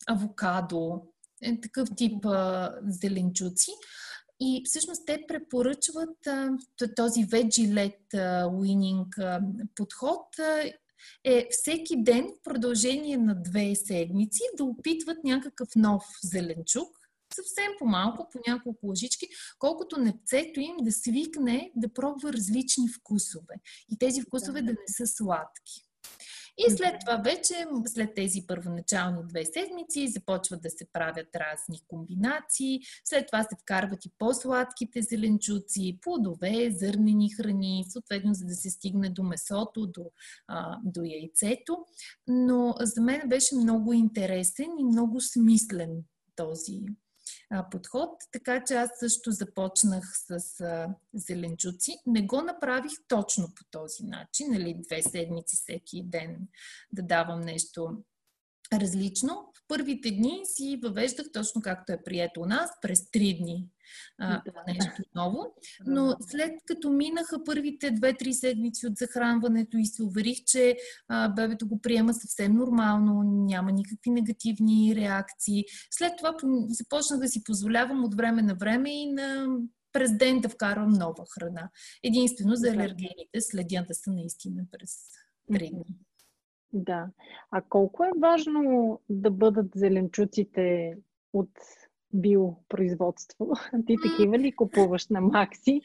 [0.07, 1.01] авокадо,
[1.41, 3.71] е, такъв тип а, зеленчуци.
[4.39, 6.49] И всъщност те препоръчват а,
[6.95, 8.13] този veggie-led
[8.45, 9.39] winning
[9.75, 10.71] подход а,
[11.23, 17.02] е всеки ден в продължение на две седмици да опитват някакъв нов зеленчук,
[17.35, 19.27] съвсем по-малко, по няколко лъжички,
[19.59, 23.55] колкото непцето им да свикне да пробва различни вкусове.
[23.89, 25.93] И тези вкусове да, не са сладки.
[26.57, 32.79] И след това вече, след тези първоначални две седмици, започват да се правят разни комбинации.
[33.05, 39.09] След това се вкарват и по-сладките зеленчуци, плодове, зърнени храни, съответно за да се стигне
[39.09, 40.11] до месото, до,
[40.47, 41.77] а, до яйцето.
[42.27, 46.03] Но за мен беше много интересен и много смислен
[46.35, 46.81] този
[47.71, 51.97] подход, така че аз също започнах с а, зеленчуци.
[52.05, 56.47] Не го направих точно по този начин, нали, две седмици всеки ден
[56.91, 58.03] да давам нещо
[58.79, 59.33] различно.
[59.33, 63.67] В първите дни си въвеждах точно както е прието у нас, през три дни
[64.19, 65.55] а, нещо ново.
[65.85, 71.67] Но след като минаха първите две-три седмици от захранването и се уверих, че а, бебето
[71.67, 76.35] го приема съвсем нормално, няма никакви негативни реакции, след това
[76.67, 79.47] започнах да си позволявам от време на време и на
[79.93, 81.69] през ден да вкарвам нова храна.
[82.03, 84.97] Единствено за алергените следя да са наистина през
[85.53, 85.85] три дни.
[86.73, 87.07] Да.
[87.51, 90.97] А колко е важно да бъдат зеленчуците
[91.33, 91.49] от
[92.13, 93.51] биопроизводство?
[93.87, 95.81] Ти такива ли купуваш на Макси?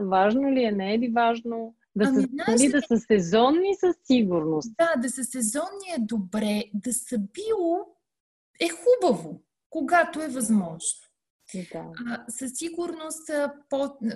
[0.00, 1.74] Важно ли е, не е ли важно?
[1.96, 4.76] Да, ами, са, знаеш, нали, да са сезонни със сигурност.
[4.78, 6.64] Да, да са сезонни е добре.
[6.74, 7.86] Да са био
[8.60, 11.00] е хубаво, когато е възможно.
[11.72, 12.24] Да.
[12.28, 13.30] Със сигурност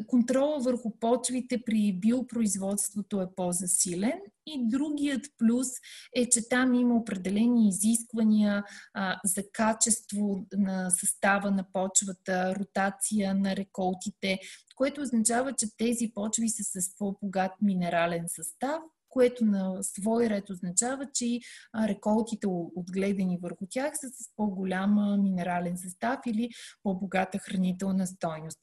[0.07, 5.69] контрола върху почвите при биопроизводството е по-засилен и другият плюс
[6.17, 13.57] е, че там има определени изисквания а, за качество на състава на почвата, ротация на
[13.57, 14.39] реколтите,
[14.77, 21.07] което означава, че тези почви са с по-богат минерален състав, което на свой ред означава,
[21.15, 21.41] че
[21.85, 26.51] реколтите, отгледани върху тях, са с по-голяма минерален състав или
[26.83, 28.59] по-богата хранителна стойност.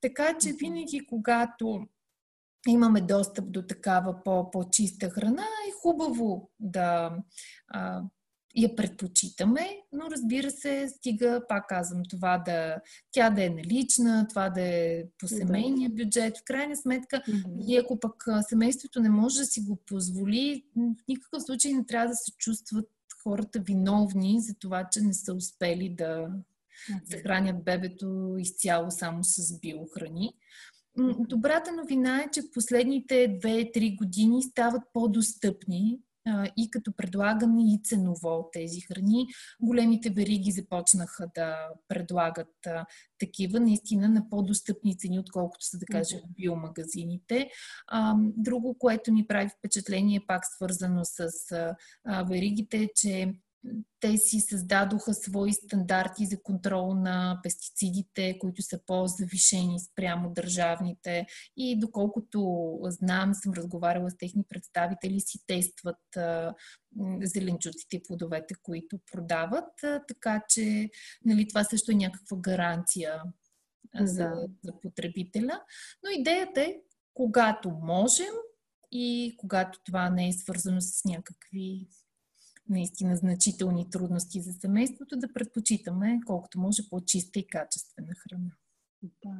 [0.00, 1.86] Така че винаги, когато
[2.68, 4.22] имаме достъп до такава
[4.52, 7.16] по-чиста храна, е хубаво да
[7.68, 8.02] а,
[8.56, 9.60] я предпочитаме,
[9.92, 12.76] но разбира се, стига, пак казвам, това да,
[13.12, 16.38] тя да е налична, това да е по семейния бюджет.
[16.38, 17.66] В крайна сметка, mm-hmm.
[17.66, 22.08] и ако пък семейството не може да си го позволи, в никакъв случай не трябва
[22.08, 22.88] да се чувстват
[23.22, 26.28] хората виновни за това, че не са успели да
[27.04, 30.32] захранят бебето изцяло само с биохрани.
[31.18, 35.98] Добрата новина е, че последните 2-3 години стават по-достъпни
[36.56, 39.26] и като предлагане и ценово тези храни.
[39.60, 42.68] Големите вериги започнаха да предлагат
[43.18, 47.50] такива наистина на по-достъпни цени, отколкото са, да кажем, биомагазините.
[48.36, 51.28] друго, което ни прави впечатление, пак свързано с
[52.28, 53.34] веригите, е, че
[54.00, 61.26] те си създадоха свои стандарти за контрол на пестицидите, които са по-завишени спрямо държавните.
[61.56, 66.54] И доколкото знам, съм разговаряла с техни представители, си тестват а,
[67.22, 69.84] зеленчуците и плодовете, които продават.
[69.84, 70.90] А, така че
[71.24, 73.22] нали, това също е някаква гаранция
[74.00, 75.62] за, за потребителя.
[76.04, 76.76] Но идеята е,
[77.14, 78.34] когато можем
[78.92, 81.86] и когато това не е свързано с някакви
[82.68, 88.50] наистина значителни трудности за семейството, да предпочитаме колкото може по-чиста и качествена храна.
[89.02, 89.36] Да.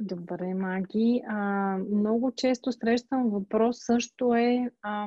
[0.00, 1.22] Добре, Маги.
[1.28, 5.06] А, много често срещам въпрос също е а,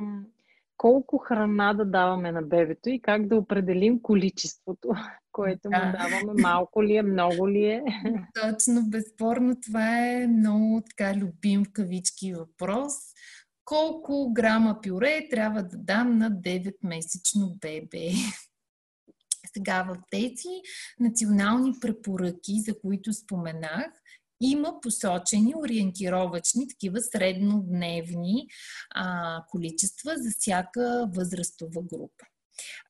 [0.76, 4.88] колко храна да даваме на бебето и как да определим количеството,
[5.32, 5.78] което да.
[5.78, 6.42] му даваме.
[6.42, 7.84] Малко ли е, много ли е?
[8.42, 12.92] Точно, безспорно това е много така любим в кавички въпрос
[13.66, 18.10] колко грама пюре трябва да дам на 9-месечно бебе.
[19.54, 20.62] Сега в тези
[21.00, 23.86] национални препоръки, за които споменах,
[24.40, 28.46] има посочени ориентировачни, такива среднодневни
[28.90, 32.24] а, количества за всяка възрастова група.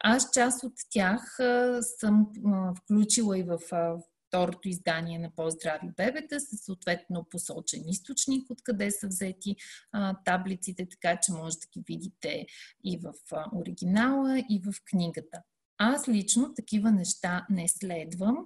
[0.00, 3.94] Аз част от тях а, съм а, включила и в а,
[4.28, 9.56] второто издание на По-здрави бебета с съответно посочен източник, откъде са взети
[9.92, 12.46] а, таблиците, така че може да ги видите
[12.84, 13.12] и в
[13.54, 15.42] оригинала, и в книгата.
[15.78, 18.36] Аз лично такива неща не следвам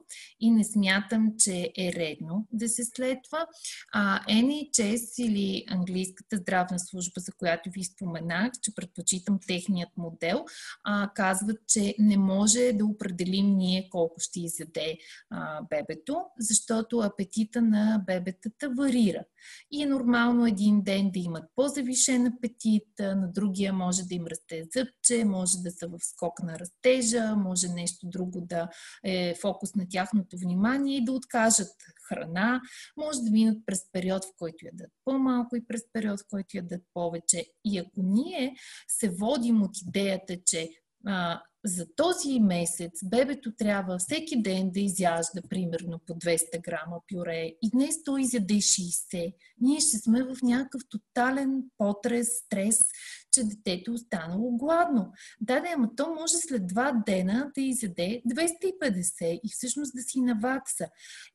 [0.40, 3.46] и не смятам, че е редно да се следва.
[3.92, 10.44] А NHS или английската здравна служба, за която ви споменах, че предпочитам техният модел,
[10.84, 14.98] а, казват, че не може да определим ние колко ще изяде
[15.30, 19.24] а, бебето, защото апетита на бебетата варира.
[19.70, 24.68] И е нормално един ден да имат по-завишен апетит, на другия може да им расте
[24.72, 28.68] зъбче, може да са в скок на растежа, може нещо друго да
[29.04, 31.72] е фокус на тяхното внимание и да откажат
[32.08, 32.60] храна.
[32.96, 36.82] Може да минат през период, в който ядат по-малко и през период, в който ядат
[36.94, 37.46] повече.
[37.64, 38.54] И ако ние
[38.88, 40.70] се водим от идеята, че
[41.06, 47.52] а, за този месец бебето трябва всеки ден да изяжда примерно по 200 грама пюре
[47.62, 49.34] и днес той изяде 60.
[49.60, 52.84] Ние ще сме в някакъв тотален потрес, стрес,
[53.32, 55.12] че детето останало гладно.
[55.40, 60.20] Да, да, ама то може след два дена да изяде 250 и всъщност да си
[60.20, 60.88] навакса.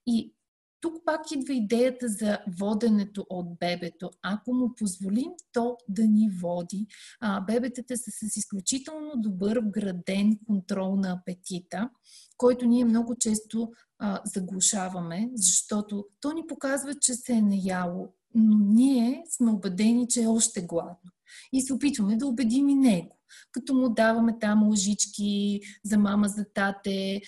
[0.07, 0.33] И
[0.85, 4.09] тук пак идва идеята за воденето от бебето.
[4.21, 6.87] Ако му позволим то да ни води,
[7.19, 11.89] а, бебетата са с изключително добър вграден контрол на апетита,
[12.37, 18.57] който ние много често а, заглушаваме, защото то ни показва, че се е наяло, но
[18.57, 21.11] ние сме убедени, че е още гладно.
[21.53, 23.17] И се опитваме да убедим и него
[23.51, 27.21] като му даваме там лъжички за мама, за тате,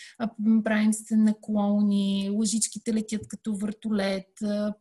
[0.63, 4.27] правим се наклони, лъжичките летят като въртолет,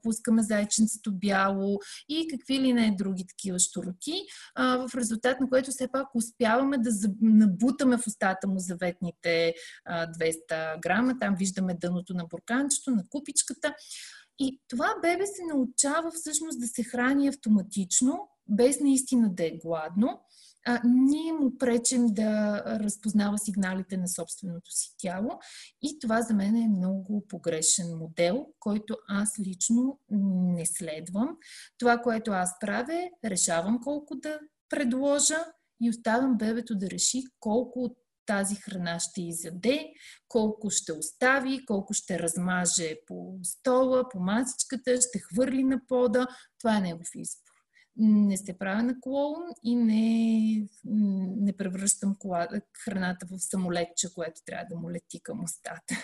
[0.03, 4.23] пускаме зайченцето бяло и какви ли не други такива штороти,
[4.57, 6.91] в резултат на което все пак успяваме да
[7.21, 9.55] набутаме в устата му заветните
[9.89, 11.19] 200 грама.
[11.21, 13.75] Там виждаме дъното на бурканчето, на купичката.
[14.39, 20.21] И това бебе се научава всъщност да се храни автоматично, без наистина да е гладно
[20.69, 25.31] а, ние му пречим да разпознава сигналите на собственото си тяло.
[25.83, 30.01] И това за мен е много погрешен модел, който аз лично
[30.57, 31.37] не следвам.
[31.79, 34.39] Това, което аз правя, решавам колко да
[34.69, 35.45] предложа
[35.81, 39.93] и оставям бебето да реши колко от тази храна ще изяде,
[40.29, 46.27] колко ще остави, колко ще размаже по стола, по масичката, ще хвърли на пода.
[46.59, 47.46] Това е негов избор
[47.97, 50.67] не се правя на клоун и не,
[51.37, 52.17] не превръщам
[52.85, 55.95] храната в самолетче, което трябва да му лети към устата.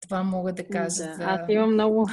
[0.00, 1.04] Това мога да кажа.
[1.04, 1.24] Да, за...
[1.24, 2.08] Аз имам много,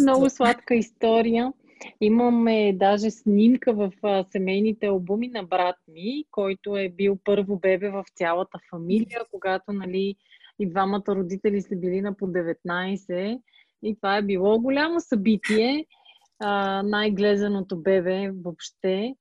[0.00, 1.52] много сладка история.
[2.00, 3.92] Имаме даже снимка в
[4.32, 10.16] семейните албуми на брат ми, който е бил първо бебе в цялата фамилия, когато нали,
[10.58, 13.40] и двамата родители са били на по 19.
[13.82, 15.86] И това е било голямо събитие
[16.82, 19.14] най-глезеното бебе въобще.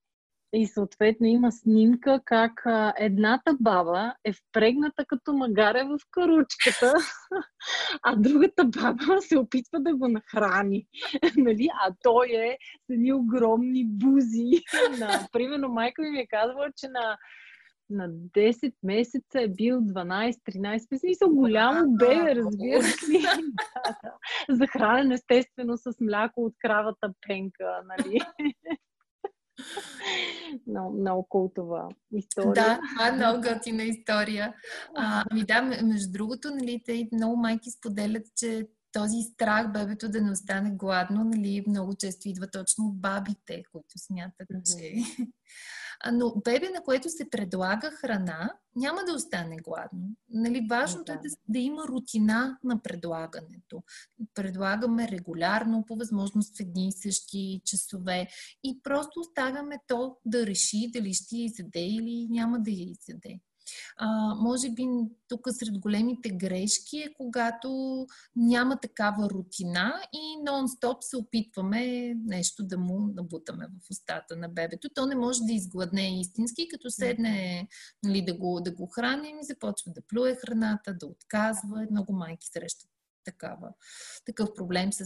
[0.53, 6.93] И съответно има снимка как а, едната баба е впрегната като магаре в каручката,
[8.03, 10.85] а другата баба се опитва да го нахрани.
[11.37, 11.67] нали?
[11.87, 14.51] А той е с едни огромни бузи.
[14.99, 17.17] на, примерно майка ми ми е казвала, че на
[17.91, 21.25] на 10 месеца е бил 12-13 месеца.
[21.27, 23.21] голямо бебе, разбира се.
[24.49, 28.19] Захранен естествено с мляко от кравата пенка, нали?
[30.67, 32.53] много, много култова история.
[32.53, 34.53] Да, това е много готина история.
[34.95, 40.21] А, ами да, между другото, нали, те много майки споделят, че този страх бебето да
[40.21, 44.93] не остане гладно, нали, много често идва точно от бабите, които смятат, че...
[46.13, 50.15] Но бебе, на което се предлага храна, няма да остане гладно.
[50.29, 51.19] Нали, важното е да.
[51.19, 53.83] е да, да има рутина на предлагането.
[54.33, 58.27] Предлагаме регулярно, по възможност в едни и същи часове
[58.63, 63.39] и просто оставяме то да реши дали ще я изяде или няма да я изяде.
[63.97, 64.83] А, може би
[65.27, 68.05] тук сред големите грешки е когато
[68.35, 74.89] няма такава рутина и нон-стоп се опитваме нещо да му набутаме в устата на бебето.
[74.93, 77.67] То не може да изгладне истински, като седне
[78.03, 81.87] нали, да, го, да го храним и започва да плюе храната, да отказва.
[81.91, 82.89] Много майки срещат
[83.23, 83.73] такава,
[84.25, 85.05] такъв проблем с,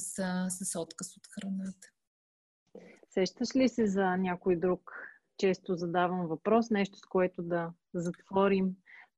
[0.49, 1.87] с отказ от храната.
[3.09, 4.91] Сещаш ли се за някой друг
[5.37, 8.69] често задавам въпрос, нещо с което да затворим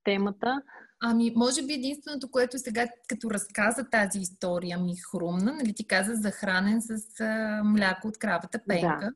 [0.03, 0.61] темата.
[0.99, 6.15] Ами, може би единственото, което сега, като разказа тази история, ми хрумна, нали ти каза
[6.15, 8.99] захранен с а, мляко от кравата пенка.
[9.01, 9.11] Да.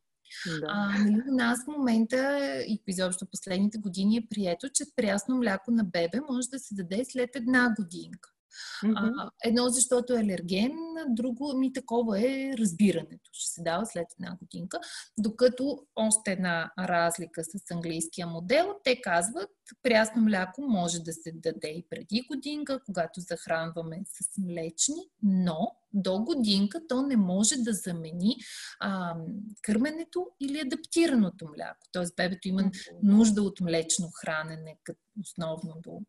[0.60, 0.66] Да.
[0.68, 5.72] А, нали, у нас в момента и изобщо последните години е прието, че прясно мляко
[5.72, 8.30] на бебе може да се даде след една годинка.
[8.84, 9.14] Mm-hmm.
[9.18, 10.72] А, едно, защото е алерген,
[11.10, 13.30] друго, ми такова е разбирането.
[13.34, 14.80] Ще се дава след една годинка.
[15.18, 19.50] Докато още една разлика с английския модел, те казват,
[19.84, 26.20] прясно мляко може да се даде и преди годинка, когато захранваме с млечни, но до
[26.20, 28.36] годинка то не може да замени
[28.80, 29.16] а,
[29.62, 31.88] кърменето или адаптираното мляко.
[31.92, 32.72] Тоест бебето има
[33.04, 36.02] нужда от млечно хранене като основно до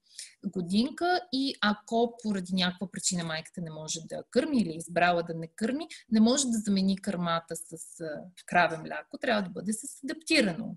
[0.46, 5.46] годинка и ако поради някаква причина майката не може да кърми или избрала да не
[5.46, 7.98] кърми, не може да замени кърмата с
[8.46, 10.76] краве мляко, трябва да бъде с адаптирано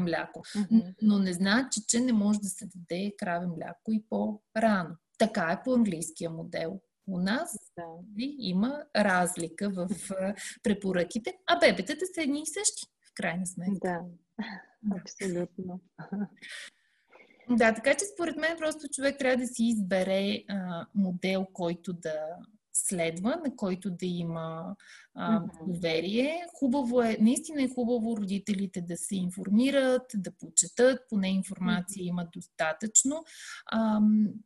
[0.00, 0.40] мляко.
[0.40, 0.94] Mm-hmm.
[1.02, 4.96] Но не значи, че не може да се даде краве мляко и по-рано.
[5.18, 6.80] Така е по английския модел.
[7.06, 7.84] У нас да.
[8.38, 9.88] има разлика в
[10.62, 13.74] препоръките, а бебетата са едни и същи, в крайна сметка.
[13.82, 14.00] Да,
[15.00, 15.80] абсолютно.
[17.50, 22.14] Да, така че според мен просто човек трябва да си избере а, модел, който да
[22.86, 24.76] следва, на който да има
[25.14, 26.46] а, доверие.
[26.58, 33.24] Хубаво е, наистина е хубаво родителите да се информират, да почетат, поне информация имат достатъчно,
[33.66, 34.00] а,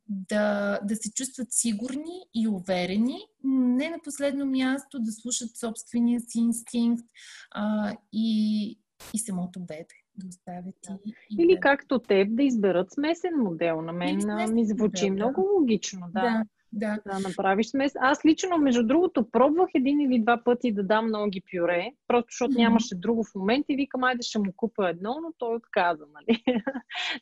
[0.07, 6.39] да, да се чувстват сигурни и уверени, не на последно място да слушат собствения си
[6.39, 7.05] инстинкт
[7.51, 8.69] а, и,
[9.13, 10.75] и самото бебе да оставят.
[10.87, 10.97] Да.
[11.05, 11.59] И, и Или да...
[11.59, 13.81] както теб да изберат смесен модел.
[13.81, 14.17] На мен
[14.53, 15.59] ми звучи модел, много да.
[15.59, 16.07] логично.
[16.13, 16.21] Да.
[16.21, 16.43] да.
[16.73, 16.99] Да.
[17.05, 17.91] да направиш смес.
[17.99, 22.53] Аз лично, между другото, пробвах един или два пъти да дам ноги пюре, просто защото
[22.53, 22.57] mm-hmm.
[22.57, 26.43] нямаше друго в момент и викам, айде ще му купа едно, но той отказа, нали?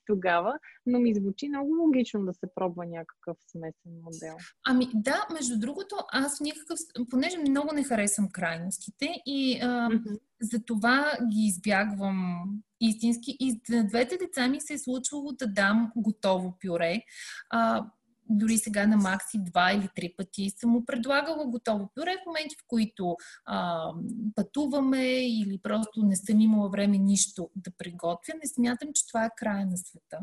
[0.05, 0.59] Тогава.
[0.85, 4.37] Но ми звучи много логично да се пробва някакъв смесен модел.
[4.67, 6.79] Ами да, между другото, аз в никакъв...
[7.09, 10.19] Понеже много не харесвам крайностите и а, mm-hmm.
[10.41, 12.43] за това ги избягвам
[12.81, 13.37] истински.
[13.39, 17.01] И за двете деца ми се е случвало да дам готово пюре.
[17.49, 17.85] А,
[18.31, 22.55] дори сега на Макси два или три пъти съм му предлагала готово пюре в моменти,
[22.61, 23.15] в които
[23.45, 23.87] а,
[24.35, 28.33] пътуваме или просто не съм имала време нищо да приготвя.
[28.33, 30.19] Не смятам, че това е края на света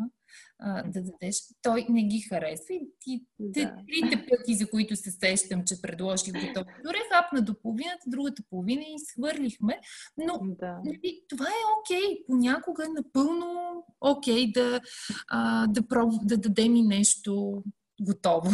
[0.59, 1.37] а, да дадеш.
[1.62, 3.76] Той не ги харесва и ти, да.
[3.87, 8.83] трите пъти, за които се сещам, че предложих готово пюре, хапна до половината, другата половина
[8.83, 9.81] и свърлихме.
[10.16, 10.81] Но да.
[10.85, 11.99] нали, това е окей.
[11.99, 12.26] Okay.
[12.26, 14.81] Понякога е напълно окей okay да,
[15.29, 17.62] а, да, проб, да дадем и нещо
[18.01, 18.51] готово.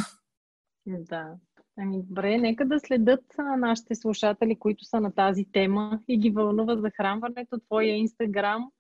[0.87, 1.35] Да.
[1.79, 3.25] Ами добре, нека да следят
[3.59, 7.59] нашите слушатели, които са на тази тема и ги вълнува захранването.
[7.59, 8.71] Твоя Инстаграм,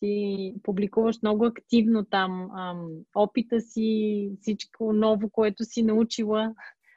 [0.00, 6.54] ти публикуваш много активно там ам, опита си, всичко ново, което си научила.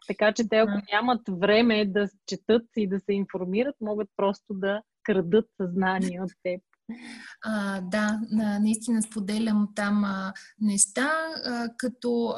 [0.07, 4.81] Така че те, ако нямат време да четат и да се информират, могат просто да
[5.03, 6.61] крадат съзнание от теб.
[7.45, 8.19] А, да,
[8.61, 11.11] наистина споделям там а, неща,
[11.45, 12.35] а, като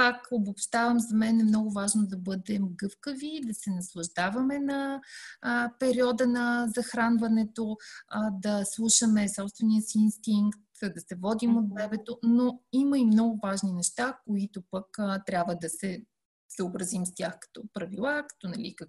[0.00, 5.00] пак обобщавам, за мен е много важно да бъдем гъвкави, да се наслаждаваме на
[5.42, 7.76] а, периода на захранването,
[8.08, 13.38] а, да слушаме собствения си инстинкт, да се водим от бебето, но има и много
[13.42, 16.04] важни неща, които пък а, трябва да се
[16.48, 18.88] съобразим с тях като правила, като нали, как,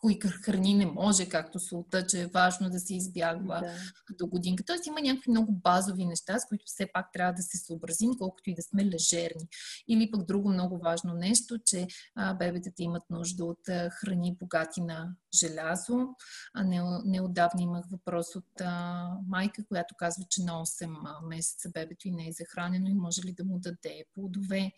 [0.00, 4.14] кои храни не може, както солта, че е важно да се избягва да.
[4.18, 4.64] до годинка.
[4.64, 8.50] Тоест има някакви много базови неща, с които все пак трябва да се съобразим, колкото
[8.50, 9.48] и да сме лежерни.
[9.88, 14.80] Или пък друго много важно нещо, че а, бебетата имат нужда от а, храни богати
[14.80, 16.08] на желязо.
[16.54, 22.08] А не, неодавна имах въпрос от а, майка, която казва, че на 8 месеца бебето
[22.08, 24.72] и не е захранено и може ли да му даде плодове.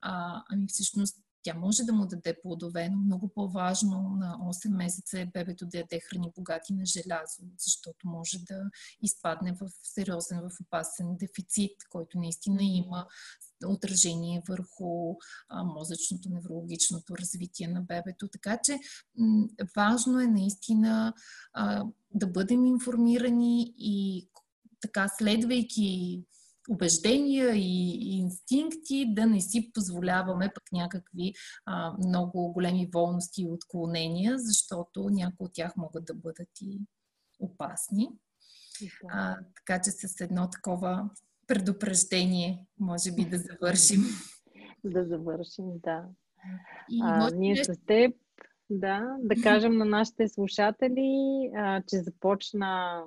[0.00, 5.20] А, ами всъщност тя може да му даде плодове, но много по-важно на 8 месеца
[5.20, 8.70] е бебето да яде храни богати на желязо, защото може да
[9.02, 13.06] изпадне в сериозен, в опасен дефицит, който наистина има
[13.66, 15.14] отражение върху
[15.64, 18.28] мозъчното, неврологичното развитие на бебето.
[18.28, 18.78] Така че
[19.76, 21.14] важно е наистина
[22.14, 24.28] да бъдем информирани и
[24.80, 26.22] така следвайки
[26.68, 31.32] убеждения и, инстинкти, да не си позволяваме пък някакви
[31.66, 36.80] а, много големи волности и отклонения, защото някои от тях могат да бъдат и
[37.40, 38.08] опасни.
[39.08, 41.10] А, така че с едно такова
[41.46, 44.00] предупреждение, може би да завършим.
[44.84, 46.04] Да завършим, да.
[46.90, 47.74] И а, ние нещо...
[47.74, 48.14] с теб,
[48.70, 53.02] да, да кажем на нашите слушатели, а, че започна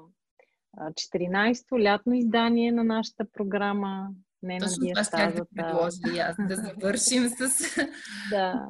[0.78, 4.09] 14-то лятно издание на нашата програма.
[4.43, 7.63] Не Точно на това ще да предложи аз да завършим с
[8.30, 8.67] да.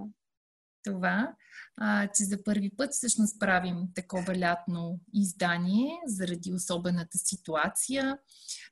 [0.84, 1.34] това,
[1.78, 8.18] а, че за първи път всъщност правим такова лятно издание заради особената ситуация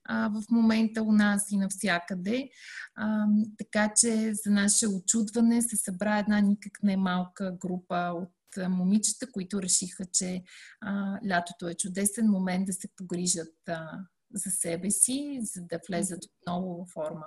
[0.05, 2.49] а, в момента у нас и навсякъде.
[2.95, 3.25] А,
[3.57, 9.61] така че за наше очудване се събра една никак не малка група от момичета, които
[9.61, 10.43] решиха, че
[10.81, 13.99] а, лятото е чудесен момент да се погрижат а,
[14.33, 17.25] за себе си, за да влезат отново в форма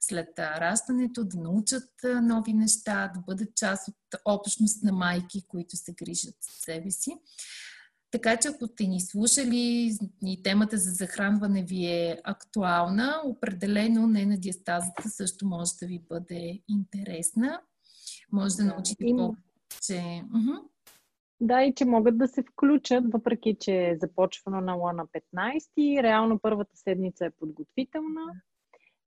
[0.00, 1.90] след раждането, да научат
[2.22, 7.16] нови неща, да бъдат част от общност на майки, които се грижат за себе си.
[8.10, 9.92] Така че ако сте ни слушали
[10.22, 15.98] и темата за захранване ви е актуална, определено не на диастазата също може да ви
[16.08, 17.60] бъде интересна.
[18.32, 19.47] Може да научите повече
[19.86, 20.22] че...
[21.40, 25.06] Да, и че могат да се включат, въпреки че е започвано на на
[25.36, 28.22] 15, реално първата седмица е подготвителна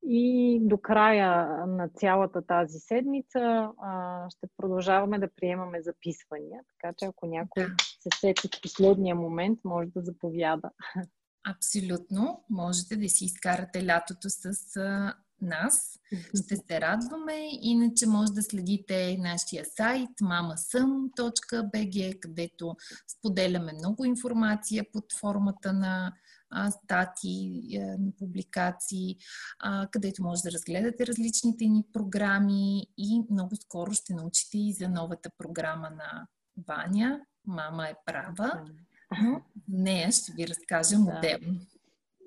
[0.03, 7.05] и до края на цялата тази седмица а, ще продължаваме да приемаме записвания, така че
[7.05, 7.76] ако някой да.
[7.80, 10.70] се сети в последния момент, може да заповяда.
[11.49, 12.43] Абсолютно.
[12.49, 14.51] Можете да си изкарате лятото с
[15.42, 16.00] нас.
[16.44, 17.50] Ще се радваме.
[17.62, 22.76] Иначе може да следите нашия сайт mamasum.bg, където
[23.08, 26.14] споделяме много информация под формата на
[26.84, 29.18] статии, е, на публикации,
[29.92, 35.30] където може да разгледате различните ни програми и много скоро ще научите и за новата
[35.38, 36.28] програма на
[36.68, 37.20] Ваня.
[37.46, 38.66] Мама е права,
[39.22, 41.60] но нея ще ви разкажем отделно.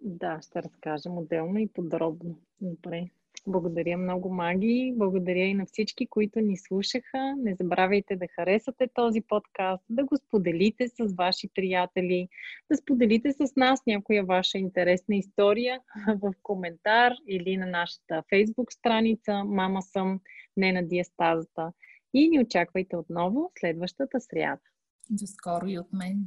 [0.05, 2.38] Да, ще разкажем отделно и подробно.
[2.61, 3.09] Добре.
[3.46, 4.92] Благодаря много, Маги.
[4.96, 7.34] Благодаря и на всички, които ни слушаха.
[7.36, 12.28] Не забравяйте да харесате този подкаст, да го споделите с ваши приятели,
[12.70, 15.80] да споделите с нас някоя ваша интересна история
[16.22, 20.20] в коментар или на нашата фейсбук страница Мама съм,
[20.57, 21.72] не на диастазата.
[22.14, 24.62] И ни очаквайте отново следващата сряда.
[25.11, 26.26] До скоро и от мен.